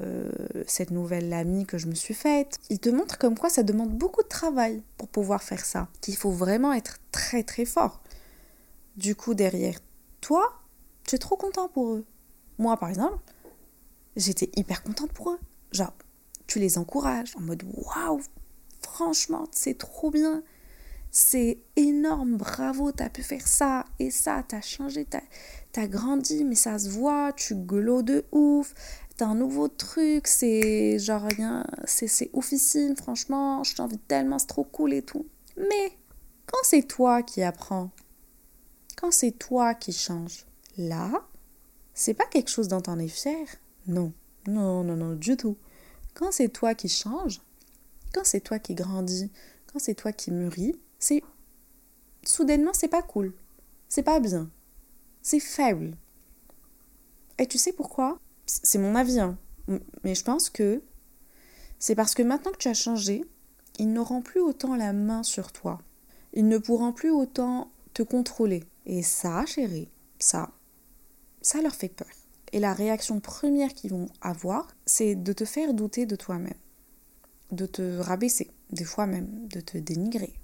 euh, 0.00 0.30
cette 0.66 0.90
nouvelle 0.90 1.32
amie 1.32 1.64
que 1.64 1.78
je 1.78 1.86
me 1.86 1.94
suis 1.94 2.14
faite. 2.14 2.58
Il 2.68 2.80
te 2.80 2.88
montre 2.88 3.16
comme 3.16 3.38
quoi 3.38 3.48
ça 3.48 3.62
demande 3.62 3.90
beaucoup 3.90 4.22
de 4.22 4.28
travail 4.28 4.82
pour 4.98 5.08
pouvoir 5.08 5.42
faire 5.42 5.64
ça, 5.64 5.88
qu'il 6.00 6.16
faut 6.16 6.32
vraiment 6.32 6.72
être 6.72 6.98
très 7.12 7.44
très 7.44 7.64
fort. 7.64 8.02
Du 8.96 9.14
coup, 9.14 9.34
derrière 9.34 9.78
toi, 10.20 10.60
tu 11.06 11.14
es 11.14 11.18
trop 11.18 11.36
content 11.36 11.68
pour 11.68 11.92
eux. 11.92 12.04
Moi, 12.58 12.76
par 12.76 12.88
exemple, 12.88 13.18
j'étais 14.16 14.50
hyper 14.56 14.82
contente 14.82 15.12
pour 15.12 15.30
eux. 15.30 15.38
Genre, 15.70 15.94
tu 16.46 16.58
les 16.58 16.76
encourages 16.76 17.34
en 17.36 17.40
mode 17.40 17.62
waouh, 17.72 18.20
franchement, 19.02 19.48
c'est 19.50 19.78
trop 19.78 20.10
bien. 20.10 20.44
C'est 21.10 21.58
énorme, 21.76 22.36
bravo, 22.36 22.92
t'as 22.92 23.10
pu 23.10 23.22
faire 23.22 23.46
ça 23.46 23.84
et 23.98 24.10
ça, 24.10 24.44
t'as 24.46 24.62
changé, 24.62 25.06
t'as 25.72 25.86
grandi, 25.86 26.44
mais 26.44 26.54
ça 26.54 26.78
se 26.78 26.88
voit, 26.88 27.32
tu 27.32 27.54
gueules 27.54 28.04
de 28.04 28.24
ouf, 28.32 28.72
t'as 29.16 29.26
un 29.26 29.34
nouveau 29.34 29.68
truc, 29.68 30.26
c'est 30.26 30.98
genre 30.98 31.22
rien, 31.22 31.66
c'est 31.84 32.30
officine, 32.32 32.96
franchement, 32.96 33.62
je 33.64 33.74
t'envie 33.74 33.98
tellement, 33.98 34.38
c'est 34.38 34.46
trop 34.46 34.64
cool 34.64 34.94
et 34.94 35.02
tout. 35.02 35.26
Mais 35.56 35.98
quand 36.46 36.62
c'est 36.62 36.86
toi 36.86 37.22
qui 37.22 37.42
apprends, 37.42 37.90
quand 38.96 39.10
c'est 39.10 39.32
toi 39.32 39.74
qui 39.74 39.92
changes, 39.92 40.46
là, 40.78 41.10
c'est 41.92 42.14
pas 42.14 42.26
quelque 42.26 42.50
chose 42.50 42.68
dont 42.68 42.80
t'en 42.80 42.98
es 42.98 43.08
fier. 43.08 43.46
Non, 43.86 44.12
non, 44.46 44.84
non, 44.84 44.96
non, 44.96 45.14
du 45.14 45.36
tout. 45.36 45.58
Quand 46.14 46.32
c'est 46.32 46.48
toi 46.48 46.74
qui 46.74 46.88
changes, 46.88 47.40
quand 48.12 48.24
c'est 48.24 48.40
toi 48.40 48.58
qui 48.58 48.74
grandis, 48.74 49.30
quand 49.72 49.78
c'est 49.78 49.94
toi 49.94 50.12
qui 50.12 50.30
mûris, 50.30 50.74
c'est 50.98 51.22
soudainement 52.24 52.72
c'est 52.72 52.88
pas 52.88 53.02
cool. 53.02 53.34
C'est 53.88 54.02
pas 54.02 54.20
bien. 54.20 54.50
C'est 55.22 55.40
faible. 55.40 55.96
Et 57.38 57.46
tu 57.46 57.58
sais 57.58 57.72
pourquoi? 57.72 58.18
C'est 58.46 58.78
mon 58.78 58.94
avis, 58.94 59.20
hein. 59.20 59.38
mais 60.04 60.14
je 60.14 60.24
pense 60.24 60.50
que 60.50 60.82
c'est 61.78 61.94
parce 61.94 62.14
que 62.14 62.22
maintenant 62.22 62.52
que 62.52 62.58
tu 62.58 62.68
as 62.68 62.74
changé, 62.74 63.24
ils 63.78 63.92
n'auront 63.92 64.22
plus 64.22 64.40
autant 64.40 64.76
la 64.76 64.92
main 64.92 65.22
sur 65.22 65.52
toi. 65.52 65.80
Ils 66.32 66.46
ne 66.46 66.58
pourront 66.58 66.92
plus 66.92 67.10
autant 67.10 67.70
te 67.94 68.02
contrôler. 68.02 68.64
Et 68.86 69.02
ça, 69.02 69.44
chérie, 69.46 69.90
ça, 70.18 70.50
ça 71.40 71.60
leur 71.60 71.74
fait 71.74 71.88
peur. 71.88 72.08
Et 72.52 72.60
la 72.60 72.74
réaction 72.74 73.20
première 73.20 73.72
qu'ils 73.74 73.90
vont 73.90 74.08
avoir, 74.20 74.68
c'est 74.86 75.14
de 75.14 75.32
te 75.32 75.44
faire 75.44 75.74
douter 75.74 76.06
de 76.06 76.16
toi-même, 76.16 76.54
de 77.52 77.66
te 77.66 77.98
rabaisser, 77.98 78.50
des 78.70 78.84
fois 78.84 79.06
même 79.06 79.46
de 79.48 79.60
te 79.60 79.78
dénigrer, 79.78 80.34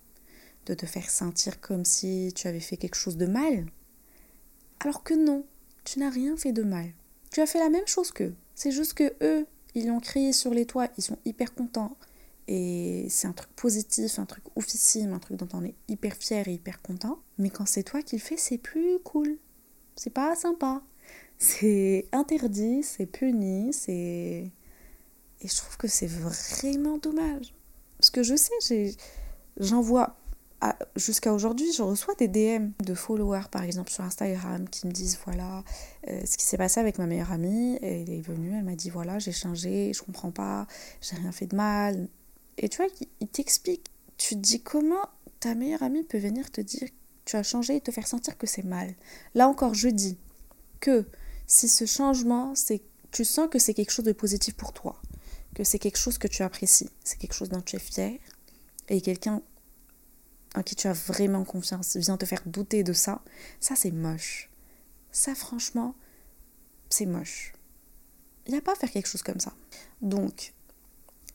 de 0.66 0.74
te 0.74 0.86
faire 0.86 1.10
sentir 1.10 1.60
comme 1.60 1.84
si 1.84 2.32
tu 2.34 2.46
avais 2.46 2.60
fait 2.60 2.76
quelque 2.76 2.96
chose 2.96 3.16
de 3.16 3.26
mal. 3.26 3.66
Alors 4.80 5.02
que 5.02 5.14
non, 5.14 5.44
tu 5.84 5.98
n'as 5.98 6.10
rien 6.10 6.36
fait 6.36 6.52
de 6.52 6.62
mal. 6.62 6.92
Tu 7.32 7.40
as 7.40 7.46
fait 7.46 7.58
la 7.58 7.70
même 7.70 7.86
chose 7.86 8.12
qu'eux. 8.12 8.34
C'est 8.54 8.70
juste 8.70 8.94
que 8.94 9.12
eux, 9.22 9.46
ils 9.74 9.88
l'ont 9.88 10.00
crié 10.00 10.32
sur 10.32 10.52
les 10.52 10.66
toits, 10.66 10.88
ils 10.96 11.02
sont 11.02 11.18
hyper 11.24 11.54
contents. 11.54 11.96
Et 12.46 13.06
c'est 13.10 13.26
un 13.26 13.32
truc 13.32 13.50
positif, 13.50 14.18
un 14.18 14.24
truc 14.24 14.44
oufissime, 14.56 15.12
un 15.12 15.18
truc 15.18 15.36
dont 15.36 15.48
on 15.52 15.64
est 15.64 15.74
hyper 15.88 16.14
fier 16.14 16.48
et 16.48 16.54
hyper 16.54 16.80
content. 16.80 17.18
Mais 17.36 17.50
quand 17.50 17.66
c'est 17.66 17.82
toi 17.82 18.02
qui 18.02 18.16
le 18.16 18.22
fais, 18.22 18.38
c'est 18.38 18.58
plus 18.58 18.98
cool. 19.04 19.36
C'est 19.96 20.10
pas 20.10 20.34
sympa. 20.34 20.82
C'est 21.38 22.06
interdit, 22.12 22.82
c'est 22.82 23.06
puni, 23.06 23.72
c'est. 23.72 24.50
Et 25.40 25.48
je 25.48 25.56
trouve 25.56 25.76
que 25.76 25.88
c'est 25.88 26.06
vraiment 26.06 26.98
dommage. 26.98 27.54
Parce 27.98 28.10
que 28.10 28.22
je 28.22 28.36
sais, 28.36 28.96
j'en 29.58 29.80
vois 29.80 30.16
jusqu'à 30.96 31.32
aujourd'hui, 31.32 31.72
je 31.72 31.82
reçois 31.82 32.14
des 32.14 32.28
DM 32.28 32.70
de 32.84 32.94
followers, 32.94 33.48
par 33.50 33.62
exemple, 33.62 33.90
sur 33.90 34.04
Instagram, 34.04 34.68
qui 34.68 34.86
me 34.86 34.92
disent 34.92 35.18
voilà 35.24 35.62
euh, 36.08 36.20
ce 36.24 36.36
qui 36.36 36.44
s'est 36.44 36.56
passé 36.56 36.80
avec 36.80 36.98
ma 36.98 37.06
meilleure 37.06 37.32
amie. 37.32 37.78
Elle 37.82 38.10
est 38.10 38.20
venue, 38.20 38.56
elle 38.56 38.64
m'a 38.64 38.74
dit 38.74 38.90
voilà, 38.90 39.18
j'ai 39.18 39.32
changé, 39.32 39.92
je 39.94 40.02
comprends 40.02 40.30
pas, 40.30 40.66
j'ai 41.00 41.16
rien 41.16 41.32
fait 41.32 41.46
de 41.46 41.56
mal. 41.56 42.08
Et 42.56 42.68
tu 42.68 42.78
vois, 42.78 42.86
il 43.20 43.28
t'explique. 43.28 43.86
Tu 44.16 44.34
te 44.34 44.40
dis 44.40 44.60
comment 44.60 45.08
ta 45.38 45.54
meilleure 45.54 45.82
amie 45.82 46.02
peut 46.02 46.18
venir 46.18 46.50
te 46.50 46.60
dire 46.60 46.88
tu 47.24 47.36
as 47.36 47.42
changé 47.42 47.76
et 47.76 47.80
te 47.80 47.92
faire 47.92 48.06
sentir 48.06 48.36
que 48.36 48.46
c'est 48.46 48.64
mal? 48.64 48.94
Là 49.34 49.48
encore, 49.48 49.74
je 49.74 49.88
dis 49.88 50.18
que 50.80 51.06
si 51.46 51.68
ce 51.68 51.84
changement, 51.84 52.54
c'est 52.54 52.82
tu 53.10 53.24
sens 53.24 53.48
que 53.48 53.58
c'est 53.58 53.74
quelque 53.74 53.90
chose 53.90 54.04
de 54.04 54.12
positif 54.12 54.54
pour 54.54 54.72
toi, 54.72 55.00
que 55.54 55.64
c'est 55.64 55.78
quelque 55.78 55.98
chose 55.98 56.18
que 56.18 56.28
tu 56.28 56.42
apprécies, 56.42 56.90
c'est 57.04 57.18
quelque 57.18 57.34
chose 57.34 57.48
dont 57.48 57.60
tu 57.60 57.76
es 57.76 57.80
fier, 57.80 58.18
et 58.88 59.00
quelqu'un 59.00 59.42
en 60.54 60.62
qui 60.62 60.74
tu 60.74 60.86
as 60.86 60.92
vraiment 60.92 61.44
confiance 61.44 61.96
vient 61.96 62.16
te 62.16 62.26
faire 62.26 62.42
douter 62.46 62.82
de 62.82 62.92
ça, 62.92 63.22
ça 63.60 63.76
c'est 63.76 63.90
moche. 63.90 64.50
Ça 65.12 65.34
franchement, 65.34 65.94
c'est 66.88 67.06
moche. 67.06 67.52
Il 68.46 68.52
n'y 68.52 68.58
a 68.58 68.62
pas 68.62 68.72
à 68.72 68.76
faire 68.76 68.90
quelque 68.90 69.08
chose 69.08 69.22
comme 69.22 69.40
ça. 69.40 69.52
Donc, 70.00 70.54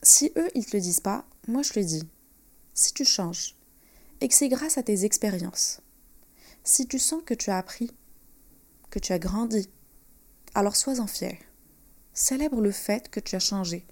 si 0.01 0.31
eux, 0.35 0.49
ils 0.55 0.65
te 0.65 0.75
le 0.75 0.81
disent 0.81 0.99
pas, 0.99 1.25
moi 1.47 1.61
je 1.61 1.73
le 1.79 1.85
dis. 1.85 2.07
Si 2.73 2.93
tu 2.93 3.05
changes, 3.05 3.55
et 4.19 4.27
que 4.27 4.33
c'est 4.33 4.49
grâce 4.49 4.77
à 4.77 4.83
tes 4.83 5.05
expériences, 5.05 5.81
si 6.63 6.87
tu 6.87 6.97
sens 6.97 7.21
que 7.25 7.33
tu 7.33 7.49
as 7.49 7.57
appris, 7.57 7.91
que 8.89 8.99
tu 8.99 9.13
as 9.13 9.19
grandi, 9.19 9.69
alors 10.55 10.75
sois-en 10.75 11.07
fier. 11.07 11.37
Célèbre 12.13 12.61
le 12.61 12.71
fait 12.71 13.09
que 13.09 13.19
tu 13.19 13.35
as 13.35 13.39
changé 13.39 13.85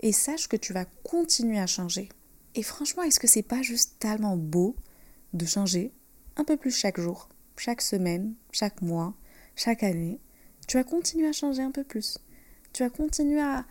et 0.00 0.12
sache 0.12 0.48
que 0.48 0.56
tu 0.56 0.72
vas 0.72 0.84
continuer 1.04 1.58
à 1.58 1.66
changer. 1.66 2.08
Et 2.54 2.62
franchement, 2.62 3.02
est-ce 3.02 3.20
que 3.20 3.26
c'est 3.28 3.42
pas 3.42 3.62
juste 3.62 3.96
tellement 3.98 4.36
beau 4.36 4.74
de 5.32 5.46
changer 5.46 5.92
un 6.36 6.44
peu 6.44 6.56
plus 6.56 6.70
chaque 6.70 7.00
jour, 7.00 7.28
chaque 7.56 7.82
semaine, 7.82 8.34
chaque 8.50 8.82
mois, 8.82 9.14
chaque 9.54 9.82
année? 9.82 10.18
Tu 10.66 10.76
vas 10.76 10.84
continuer 10.84 11.28
à 11.28 11.32
changer 11.32 11.62
un 11.62 11.70
peu 11.70 11.84
plus. 11.84 12.18
Tu 12.72 12.82
vas 12.82 12.90
continuer 12.90 13.40
à, 13.40 13.66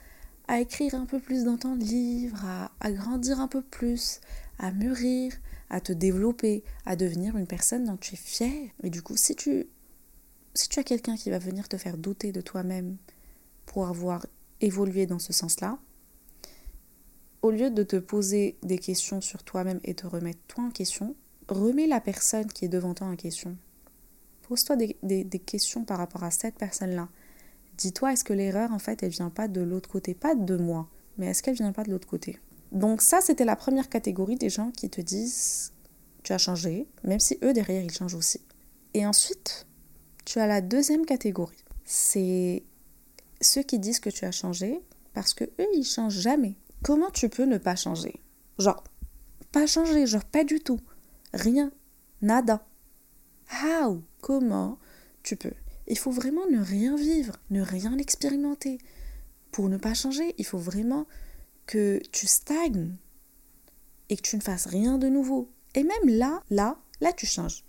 à 0.47 0.59
écrire 0.59 0.95
un 0.95 1.05
peu 1.05 1.19
plus 1.19 1.43
dans 1.43 1.57
ton 1.57 1.75
livre, 1.75 2.43
à, 2.45 2.71
à 2.79 2.91
grandir 2.91 3.39
un 3.39 3.47
peu 3.47 3.61
plus, 3.61 4.19
à 4.59 4.71
mûrir, 4.71 5.33
à 5.69 5.81
te 5.81 5.93
développer, 5.93 6.63
à 6.85 6.95
devenir 6.95 7.37
une 7.37 7.47
personne 7.47 7.85
dont 7.85 7.97
tu 7.97 8.13
es 8.13 8.17
fier. 8.17 8.71
Et 8.83 8.89
du 8.89 9.01
coup, 9.01 9.17
si 9.17 9.35
tu, 9.35 9.67
si 10.53 10.69
tu 10.69 10.79
as 10.79 10.83
quelqu'un 10.83 11.15
qui 11.15 11.29
va 11.29 11.39
venir 11.39 11.67
te 11.67 11.77
faire 11.77 11.97
douter 11.97 12.31
de 12.31 12.41
toi-même 12.41 12.97
pour 13.65 13.87
avoir 13.87 14.25
évolué 14.61 15.05
dans 15.05 15.19
ce 15.19 15.33
sens-là, 15.33 15.79
au 17.41 17.51
lieu 17.51 17.69
de 17.69 17.83
te 17.83 17.95
poser 17.95 18.57
des 18.63 18.77
questions 18.77 19.21
sur 19.21 19.43
toi-même 19.43 19.79
et 19.83 19.93
te 19.93 20.07
remettre 20.07 20.39
toi 20.47 20.65
en 20.65 20.71
question, 20.71 21.15
remets 21.47 21.87
la 21.87 22.01
personne 22.01 22.47
qui 22.47 22.65
est 22.65 22.69
devant 22.69 22.93
toi 22.93 23.07
en 23.07 23.15
question. 23.15 23.57
Pose-toi 24.43 24.75
des, 24.75 24.97
des, 25.03 25.39
questions 25.39 25.83
par 25.85 25.99
rapport 25.99 26.23
à 26.23 26.31
cette 26.31 26.55
personne-là. 26.55 27.07
Dis-toi, 27.77 28.13
est-ce 28.13 28.23
que 28.23 28.33
l'erreur, 28.33 28.71
en 28.73 28.79
fait, 28.79 29.03
elle 29.03 29.11
vient 29.11 29.29
pas 29.29 29.47
de 29.47 29.61
l'autre 29.61 29.89
côté? 29.89 30.13
Pas 30.13 30.35
de 30.35 30.57
moi, 30.57 30.89
mais 31.17 31.27
est-ce 31.27 31.43
qu'elle 31.43 31.55
vient 31.55 31.71
pas 31.71 31.83
de 31.83 31.91
l'autre 31.91 32.07
côté? 32.07 32.39
Donc 32.71 33.01
ça, 33.01 33.21
c'était 33.21 33.45
la 33.45 33.55
première 33.55 33.89
catégorie 33.89 34.35
des 34.35 34.49
gens 34.49 34.71
qui 34.71 34.89
te 34.89 35.01
disent, 35.01 35.71
tu 36.23 36.33
as 36.33 36.37
changé, 36.37 36.87
même 37.03 37.19
si 37.19 37.37
eux, 37.43 37.53
derrière, 37.53 37.83
ils 37.83 37.91
changent 37.91 38.15
aussi. 38.15 38.41
Et 38.93 39.05
ensuite, 39.05 39.67
tu 40.25 40.39
as 40.39 40.47
la 40.47 40.61
deuxième 40.61 41.05
catégorie. 41.05 41.63
C'est 41.85 42.63
ceux 43.41 43.63
qui 43.63 43.79
disent 43.79 43.99
que 43.99 44.09
tu 44.09 44.25
as 44.25 44.31
changé 44.31 44.81
parce 45.13 45.33
que 45.33 45.43
eux, 45.43 45.67
ils 45.75 45.85
changent 45.85 46.19
jamais. 46.19 46.55
Comment 46.81 47.11
tu 47.11 47.29
peux 47.29 47.45
ne 47.45 47.57
pas 47.57 47.75
changer? 47.75 48.21
Genre, 48.57 48.83
pas 49.51 49.67
changer, 49.67 50.07
genre 50.07 50.25
pas 50.25 50.43
du 50.43 50.59
tout. 50.59 50.79
Rien. 51.33 51.71
Nada. 52.21 52.65
How? 53.63 54.01
Comment 54.21 54.79
tu 55.23 55.35
peux? 55.35 55.53
Il 55.87 55.97
faut 55.97 56.11
vraiment 56.11 56.45
ne 56.49 56.61
rien 56.61 56.95
vivre, 56.95 57.35
ne 57.49 57.61
rien 57.61 57.97
expérimenter. 57.97 58.77
Pour 59.51 59.69
ne 59.69 59.77
pas 59.77 59.93
changer, 59.93 60.35
il 60.37 60.45
faut 60.45 60.57
vraiment 60.57 61.07
que 61.65 61.99
tu 62.11 62.27
stagnes 62.27 62.95
et 64.09 64.15
que 64.15 64.21
tu 64.21 64.35
ne 64.35 64.41
fasses 64.41 64.67
rien 64.67 64.97
de 64.97 65.07
nouveau. 65.07 65.49
Et 65.75 65.83
même 65.83 66.07
là, 66.07 66.43
là, 66.49 66.77
là, 67.01 67.11
tu 67.13 67.25
changes. 67.25 67.65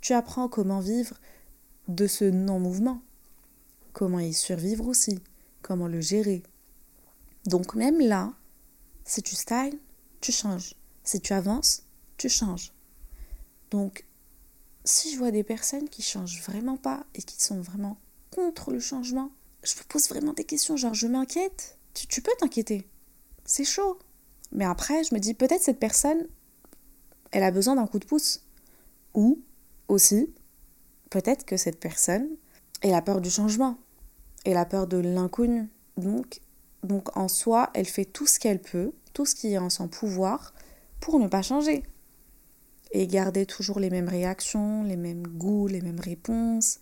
Tu 0.00 0.12
apprends 0.12 0.48
comment 0.48 0.80
vivre 0.80 1.16
de 1.88 2.06
ce 2.06 2.24
non-mouvement, 2.24 3.02
comment 3.92 4.20
y 4.20 4.32
survivre 4.32 4.86
aussi, 4.86 5.20
comment 5.62 5.88
le 5.88 6.00
gérer. 6.00 6.42
Donc 7.46 7.74
même 7.74 8.00
là, 8.00 8.32
si 9.04 9.22
tu 9.22 9.34
stagnes, 9.34 9.78
tu 10.20 10.32
changes. 10.32 10.74
Si 11.02 11.20
tu 11.20 11.32
avances, 11.32 11.82
tu 12.16 12.28
changes. 12.28 12.72
Donc, 13.70 14.06
si 14.84 15.12
je 15.12 15.18
vois 15.18 15.30
des 15.30 15.44
personnes 15.44 15.88
qui 15.88 16.02
changent 16.02 16.42
vraiment 16.42 16.76
pas 16.76 17.04
et 17.14 17.22
qui 17.22 17.42
sont 17.42 17.60
vraiment 17.60 17.98
contre 18.30 18.72
le 18.72 18.80
changement, 18.80 19.30
je 19.62 19.74
me 19.74 19.84
pose 19.84 20.08
vraiment 20.08 20.32
des 20.32 20.44
questions, 20.44 20.76
genre 20.76 20.94
je 20.94 21.06
m'inquiète. 21.06 21.78
Tu, 21.94 22.06
tu 22.06 22.20
peux 22.20 22.32
t'inquiéter. 22.38 22.86
C'est 23.44 23.64
chaud. 23.64 23.98
Mais 24.52 24.64
après, 24.64 25.04
je 25.04 25.14
me 25.14 25.20
dis 25.20 25.34
peut-être 25.34 25.62
cette 25.62 25.78
personne, 25.78 26.26
elle 27.30 27.42
a 27.42 27.50
besoin 27.50 27.74
d'un 27.74 27.86
coup 27.86 27.98
de 27.98 28.04
pouce. 28.04 28.44
Ou 29.14 29.40
aussi, 29.88 30.32
peut-être 31.10 31.44
que 31.44 31.56
cette 31.56 31.80
personne, 31.80 32.28
elle 32.80 32.94
a 32.94 33.02
peur 33.02 33.20
du 33.20 33.30
changement. 33.30 33.78
Elle 34.44 34.56
a 34.56 34.64
peur 34.64 34.86
de 34.86 34.98
l'inconnu. 34.98 35.68
Donc, 35.96 36.40
donc 36.84 37.16
en 37.16 37.28
soi, 37.28 37.70
elle 37.74 37.86
fait 37.86 38.04
tout 38.04 38.26
ce 38.26 38.38
qu'elle 38.38 38.60
peut, 38.60 38.92
tout 39.12 39.26
ce 39.26 39.34
qui 39.34 39.52
est 39.52 39.58
en 39.58 39.70
son 39.70 39.88
pouvoir 39.88 40.54
pour 41.00 41.18
ne 41.18 41.28
pas 41.28 41.42
changer. 41.42 41.82
Et 42.92 43.06
garder 43.06 43.44
toujours 43.44 43.80
les 43.80 43.90
mêmes 43.90 44.08
réactions, 44.08 44.84
les 44.84 44.96
mêmes 44.96 45.26
goûts, 45.26 45.66
les 45.66 45.80
mêmes 45.80 46.00
réponses. 46.00 46.78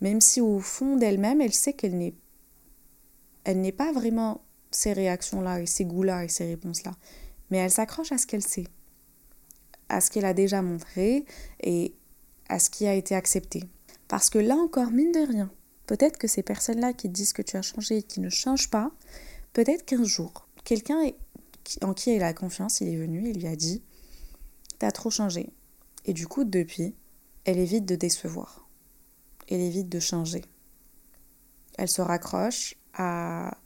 Même 0.00 0.20
si 0.20 0.40
au 0.40 0.58
fond 0.60 0.96
d'elle-même, 0.96 1.40
elle 1.40 1.52
sait 1.52 1.74
qu'elle 1.74 1.98
n'est 1.98 2.14
elle 3.44 3.60
n'est 3.60 3.72
pas 3.72 3.92
vraiment 3.92 4.42
ces 4.70 4.92
réactions-là 4.92 5.60
et 5.60 5.66
ces 5.66 5.84
goûts-là 5.86 6.24
et 6.24 6.28
ces 6.28 6.44
réponses-là. 6.46 6.92
Mais 7.50 7.58
elle 7.58 7.70
s'accroche 7.70 8.12
à 8.12 8.18
ce 8.18 8.26
qu'elle 8.26 8.42
sait, 8.42 8.66
à 9.88 10.02
ce 10.02 10.10
qu'elle 10.10 10.26
a 10.26 10.34
déjà 10.34 10.60
montré 10.60 11.24
et 11.62 11.94
à 12.48 12.58
ce 12.58 12.68
qui 12.68 12.86
a 12.86 12.94
été 12.94 13.14
accepté. 13.14 13.64
Parce 14.06 14.28
que 14.28 14.38
là 14.38 14.54
encore, 14.54 14.90
mine 14.90 15.12
de 15.12 15.26
rien, 15.26 15.50
Peut-être 15.88 16.18
que 16.18 16.28
ces 16.28 16.42
personnes-là 16.42 16.92
qui 16.92 17.08
disent 17.08 17.32
que 17.32 17.40
tu 17.40 17.56
as 17.56 17.62
changé 17.62 17.96
et 17.96 18.02
qui 18.02 18.20
ne 18.20 18.28
changent 18.28 18.68
pas, 18.68 18.92
peut-être 19.54 19.86
qu'un 19.86 20.04
jour, 20.04 20.46
quelqu'un 20.62 21.00
en 21.80 21.94
qui 21.94 22.10
elle 22.10 22.22
a 22.22 22.34
confiance, 22.34 22.82
il 22.82 22.88
est 22.88 22.96
venu 22.96 23.26
et 23.26 23.32
lui 23.32 23.46
a 23.46 23.56
dit 23.56 23.82
T'as 24.78 24.92
trop 24.92 25.10
changé. 25.10 25.48
Et 26.04 26.12
du 26.12 26.26
coup, 26.26 26.44
depuis, 26.44 26.94
elle 27.46 27.58
évite 27.58 27.86
de 27.86 27.96
décevoir. 27.96 28.68
Elle 29.48 29.62
évite 29.62 29.88
de 29.88 29.98
changer. 29.98 30.44
Elle 31.78 31.88
se 31.88 32.02
raccroche 32.02 32.74
à 32.92 33.56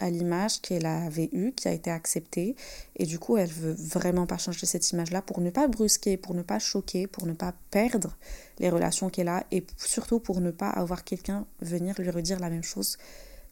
à 0.00 0.10
l'image 0.10 0.60
qu'elle 0.62 0.86
avait 0.86 1.28
eue, 1.32 1.52
qui 1.52 1.68
a 1.68 1.72
été 1.72 1.90
acceptée. 1.90 2.56
Et 2.96 3.06
du 3.06 3.18
coup, 3.18 3.36
elle 3.36 3.50
veut 3.50 3.74
vraiment 3.78 4.26
pas 4.26 4.38
changer 4.38 4.66
cette 4.66 4.90
image-là 4.90 5.22
pour 5.22 5.40
ne 5.40 5.50
pas 5.50 5.68
brusquer, 5.68 6.16
pour 6.16 6.34
ne 6.34 6.42
pas 6.42 6.58
choquer, 6.58 7.06
pour 7.06 7.26
ne 7.26 7.34
pas 7.34 7.54
perdre 7.70 8.16
les 8.58 8.70
relations 8.70 9.10
qu'elle 9.10 9.28
a 9.28 9.44
et 9.52 9.64
surtout 9.76 10.18
pour 10.18 10.40
ne 10.40 10.50
pas 10.50 10.70
avoir 10.70 11.04
quelqu'un 11.04 11.46
venir 11.60 11.94
lui 12.00 12.10
redire 12.10 12.40
la 12.40 12.50
même 12.50 12.64
chose 12.64 12.96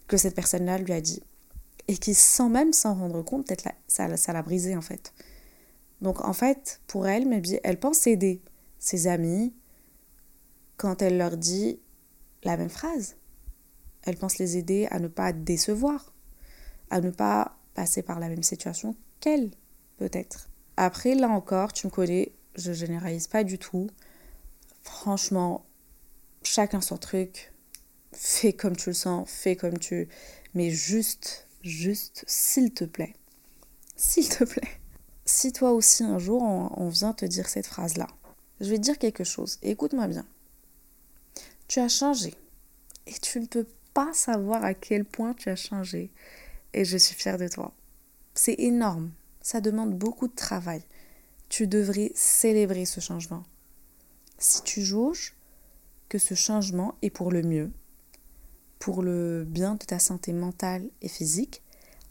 que 0.09 0.17
cette 0.17 0.35
personne-là 0.35 0.79
lui 0.79 0.93
a 0.93 1.01
dit. 1.01 1.23
Et 1.87 1.97
qui, 1.97 2.15
sans 2.15 2.49
même 2.49 2.73
s'en 2.73 2.95
rendre 2.95 3.23
compte, 3.23 3.47
peut-être 3.47 3.69
ça, 3.87 4.09
l'a 4.09 4.43
brisé 4.43 4.75
en 4.75 4.83
fait. 4.83 5.13
Donc 6.01 6.25
en 6.25 6.33
fait, 6.33 6.81
pour 6.87 7.07
elle, 7.07 7.43
elle 7.63 7.79
pense 7.79 8.07
aider 8.07 8.41
ses 8.79 9.07
amis 9.07 9.55
quand 10.77 11.03
elle 11.03 11.19
leur 11.19 11.37
dit 11.37 11.79
la 12.43 12.57
même 12.57 12.71
phrase. 12.71 13.17
Elle 14.05 14.17
pense 14.17 14.39
les 14.39 14.57
aider 14.57 14.87
à 14.91 14.99
ne 14.99 15.09
pas 15.09 15.33
décevoir 15.33 16.15
à 16.90 17.01
ne 17.01 17.11
pas 17.11 17.57
passer 17.74 18.03
par 18.03 18.18
la 18.20 18.29
même 18.29 18.42
situation 18.42 18.96
qu'elle, 19.20 19.51
peut-être. 19.98 20.48
Après, 20.77 21.14
là 21.14 21.29
encore, 21.29 21.72
tu 21.72 21.87
me 21.87 21.90
connais, 21.90 22.33
je 22.55 22.72
généralise 22.72 23.27
pas 23.27 23.44
du 23.44 23.59
tout. 23.59 23.88
Franchement, 24.83 25.64
chacun 26.42 26.81
son 26.81 26.96
truc. 26.96 27.53
Fais 28.12 28.53
comme 28.53 28.77
tu 28.77 28.90
le 28.90 28.94
sens, 28.94 29.29
fais 29.29 29.57
comme 29.57 29.79
tu. 29.79 30.09
Mais 30.55 30.70
juste, 30.70 31.46
juste, 31.62 32.24
s'il 32.27 32.72
te 32.72 32.85
plaît. 32.85 33.14
S'il 33.96 34.29
te 34.29 34.44
plaît. 34.44 34.68
Si 35.24 35.53
toi 35.53 35.72
aussi 35.72 36.05
un 36.05 36.18
jour 36.18 36.42
on, 36.42 36.88
vient 36.88 37.12
te 37.12 37.27
dire 37.27 37.48
cette 37.48 37.66
phrase-là, 37.66 38.07
je 38.61 38.70
vais 38.70 38.77
te 38.77 38.83
dire 38.83 38.98
quelque 38.98 39.24
chose. 39.24 39.59
Écoute-moi 39.62 40.07
bien. 40.09 40.27
Tu 41.68 41.81
as 41.81 41.88
changé. 41.88 42.35
Et 43.07 43.12
tu 43.12 43.40
ne 43.40 43.46
peux 43.46 43.66
pas 43.92 44.12
savoir 44.14 44.64
à 44.64 44.72
quel 44.74 45.05
point 45.05 45.35
tu 45.35 45.51
as 45.51 45.57
changé 45.57 46.11
et 46.73 46.85
je 46.85 46.97
suis 46.97 47.15
fière 47.15 47.39
de 47.39 47.49
toi. 47.49 47.73
C'est 48.35 48.57
énorme, 48.59 49.13
ça 49.41 49.61
demande 49.61 49.97
beaucoup 49.97 50.29
de 50.29 50.35
travail. 50.35 50.83
Tu 51.49 51.67
devrais 51.67 52.13
célébrer 52.15 52.85
ce 52.85 53.01
changement. 53.01 53.43
Si 54.39 54.63
tu 54.63 54.83
juges 54.83 55.35
que 56.09 56.19
ce 56.19 56.35
changement 56.35 56.95
est 57.03 57.11
pour 57.11 57.33
le 57.33 57.43
mieux, 57.43 57.73
pour 58.79 59.03
le 59.03 59.45
bien 59.45 59.75
de 59.75 59.85
ta 59.85 59.99
santé 59.99 60.33
mentale 60.33 60.89
et 61.03 61.09
physique, 61.09 61.63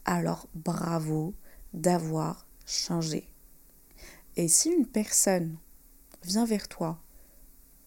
alors 0.04 0.48
bravo 0.54 1.34
d'avoir 1.72 2.46
changé. 2.66 3.28
Et 4.36 4.48
si 4.48 4.70
une 4.70 4.86
personne 4.86 5.56
vient 6.22 6.44
vers 6.44 6.68
toi 6.68 7.00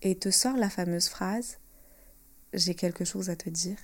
et 0.01 0.17
te 0.17 0.29
sort 0.31 0.57
la 0.57 0.69
fameuse 0.69 1.07
phrase 1.07 1.59
J'ai 2.53 2.75
quelque 2.75 3.05
chose 3.05 3.29
à 3.29 3.35
te 3.35 3.49
dire, 3.49 3.77